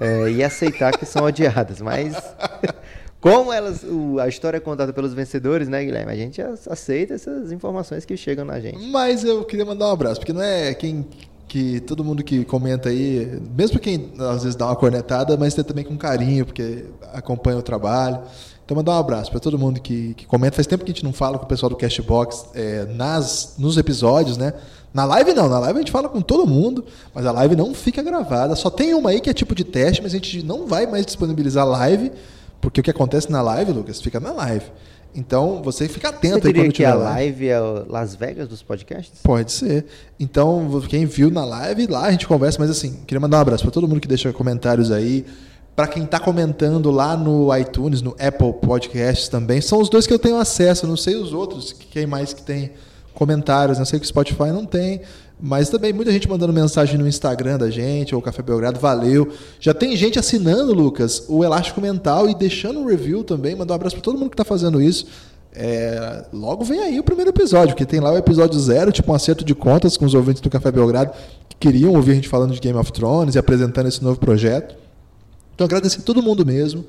[0.00, 1.80] é, e aceitar que são odiadas.
[1.80, 2.14] Mas,
[3.20, 6.12] como elas, o- a história é contada pelos vencedores, né, Guilherme?
[6.12, 8.78] A gente aceita essas informações que chegam na gente.
[8.90, 11.06] Mas eu queria mandar um abraço, porque não é quem
[11.48, 15.64] que todo mundo que comenta aí, mesmo quem às vezes dá uma cornetada, mas tem
[15.64, 18.20] também com carinho, porque acompanha o trabalho.
[18.68, 20.56] Então mandar um abraço para todo mundo que, que comenta.
[20.56, 23.78] Faz tempo que a gente não fala com o pessoal do Cashbox é, nas, nos
[23.78, 24.52] episódios, né?
[24.92, 27.72] Na live não, na live a gente fala com todo mundo, mas a live não
[27.72, 28.54] fica gravada.
[28.54, 31.06] Só tem uma aí que é tipo de teste, mas a gente não vai mais
[31.06, 32.12] disponibilizar live,
[32.60, 34.66] porque o que acontece na live, Lucas, fica na live.
[35.14, 37.48] Então você fica atento Você aí diria quando que tiver a live.
[37.48, 37.58] é
[37.88, 39.20] Las Vegas dos podcasts?
[39.22, 39.86] Pode ser.
[40.20, 43.62] Então, quem viu na live, lá a gente conversa, mas assim, queria mandar um abraço
[43.62, 45.24] para todo mundo que deixa comentários aí.
[45.78, 50.12] Para quem tá comentando lá no iTunes, no Apple Podcasts também, são os dois que
[50.12, 52.72] eu tenho acesso, não sei os outros, quem mais que tem
[53.14, 55.02] comentários, não sei que o Spotify não tem,
[55.40, 59.30] mas também muita gente mandando mensagem no Instagram da gente, ou Café Belgrado, valeu.
[59.60, 63.76] Já tem gente assinando, Lucas, o Elástico Mental e deixando um review também, mandar um
[63.76, 65.06] abraço para todo mundo que tá fazendo isso.
[65.54, 69.14] É, logo vem aí o primeiro episódio, que tem lá o episódio zero, tipo um
[69.14, 71.12] acerto de contas com os ouvintes do Café Belgrado
[71.48, 74.87] que queriam ouvir a gente falando de Game of Thrones e apresentando esse novo projeto.
[75.58, 76.84] Então agradecer a todo mundo mesmo.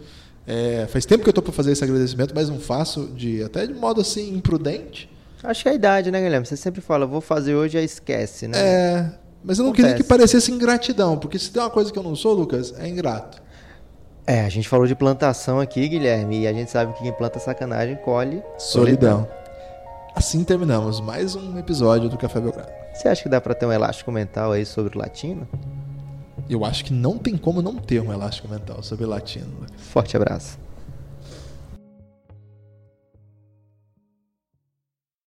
[0.46, 3.66] É, faz tempo que eu tô para fazer esse agradecimento, mas não faço de até
[3.66, 5.10] de modo assim imprudente.
[5.44, 6.46] Acho que é a idade, né, Guilherme?
[6.46, 8.60] Você sempre fala, vou fazer hoje, aí esquece, né?
[8.60, 9.12] É,
[9.44, 9.94] mas eu não Acontece.
[9.94, 12.88] queria que parecesse ingratidão, porque se tem uma coisa que eu não sou, Lucas, é
[12.88, 13.42] ingrato.
[14.28, 17.40] É, a gente falou de plantação aqui, Guilherme, e a gente sabe que quem planta
[17.40, 19.28] sacanagem colhe Solidão.
[20.14, 22.70] Assim terminamos mais um episódio do Café Belgrado.
[22.94, 25.48] Você acha que dá pra ter um elástico mental aí sobre o latino?
[26.50, 29.68] Eu acho que não tem como não ter um elástico mental sobre latino.
[29.78, 30.58] Forte abraço.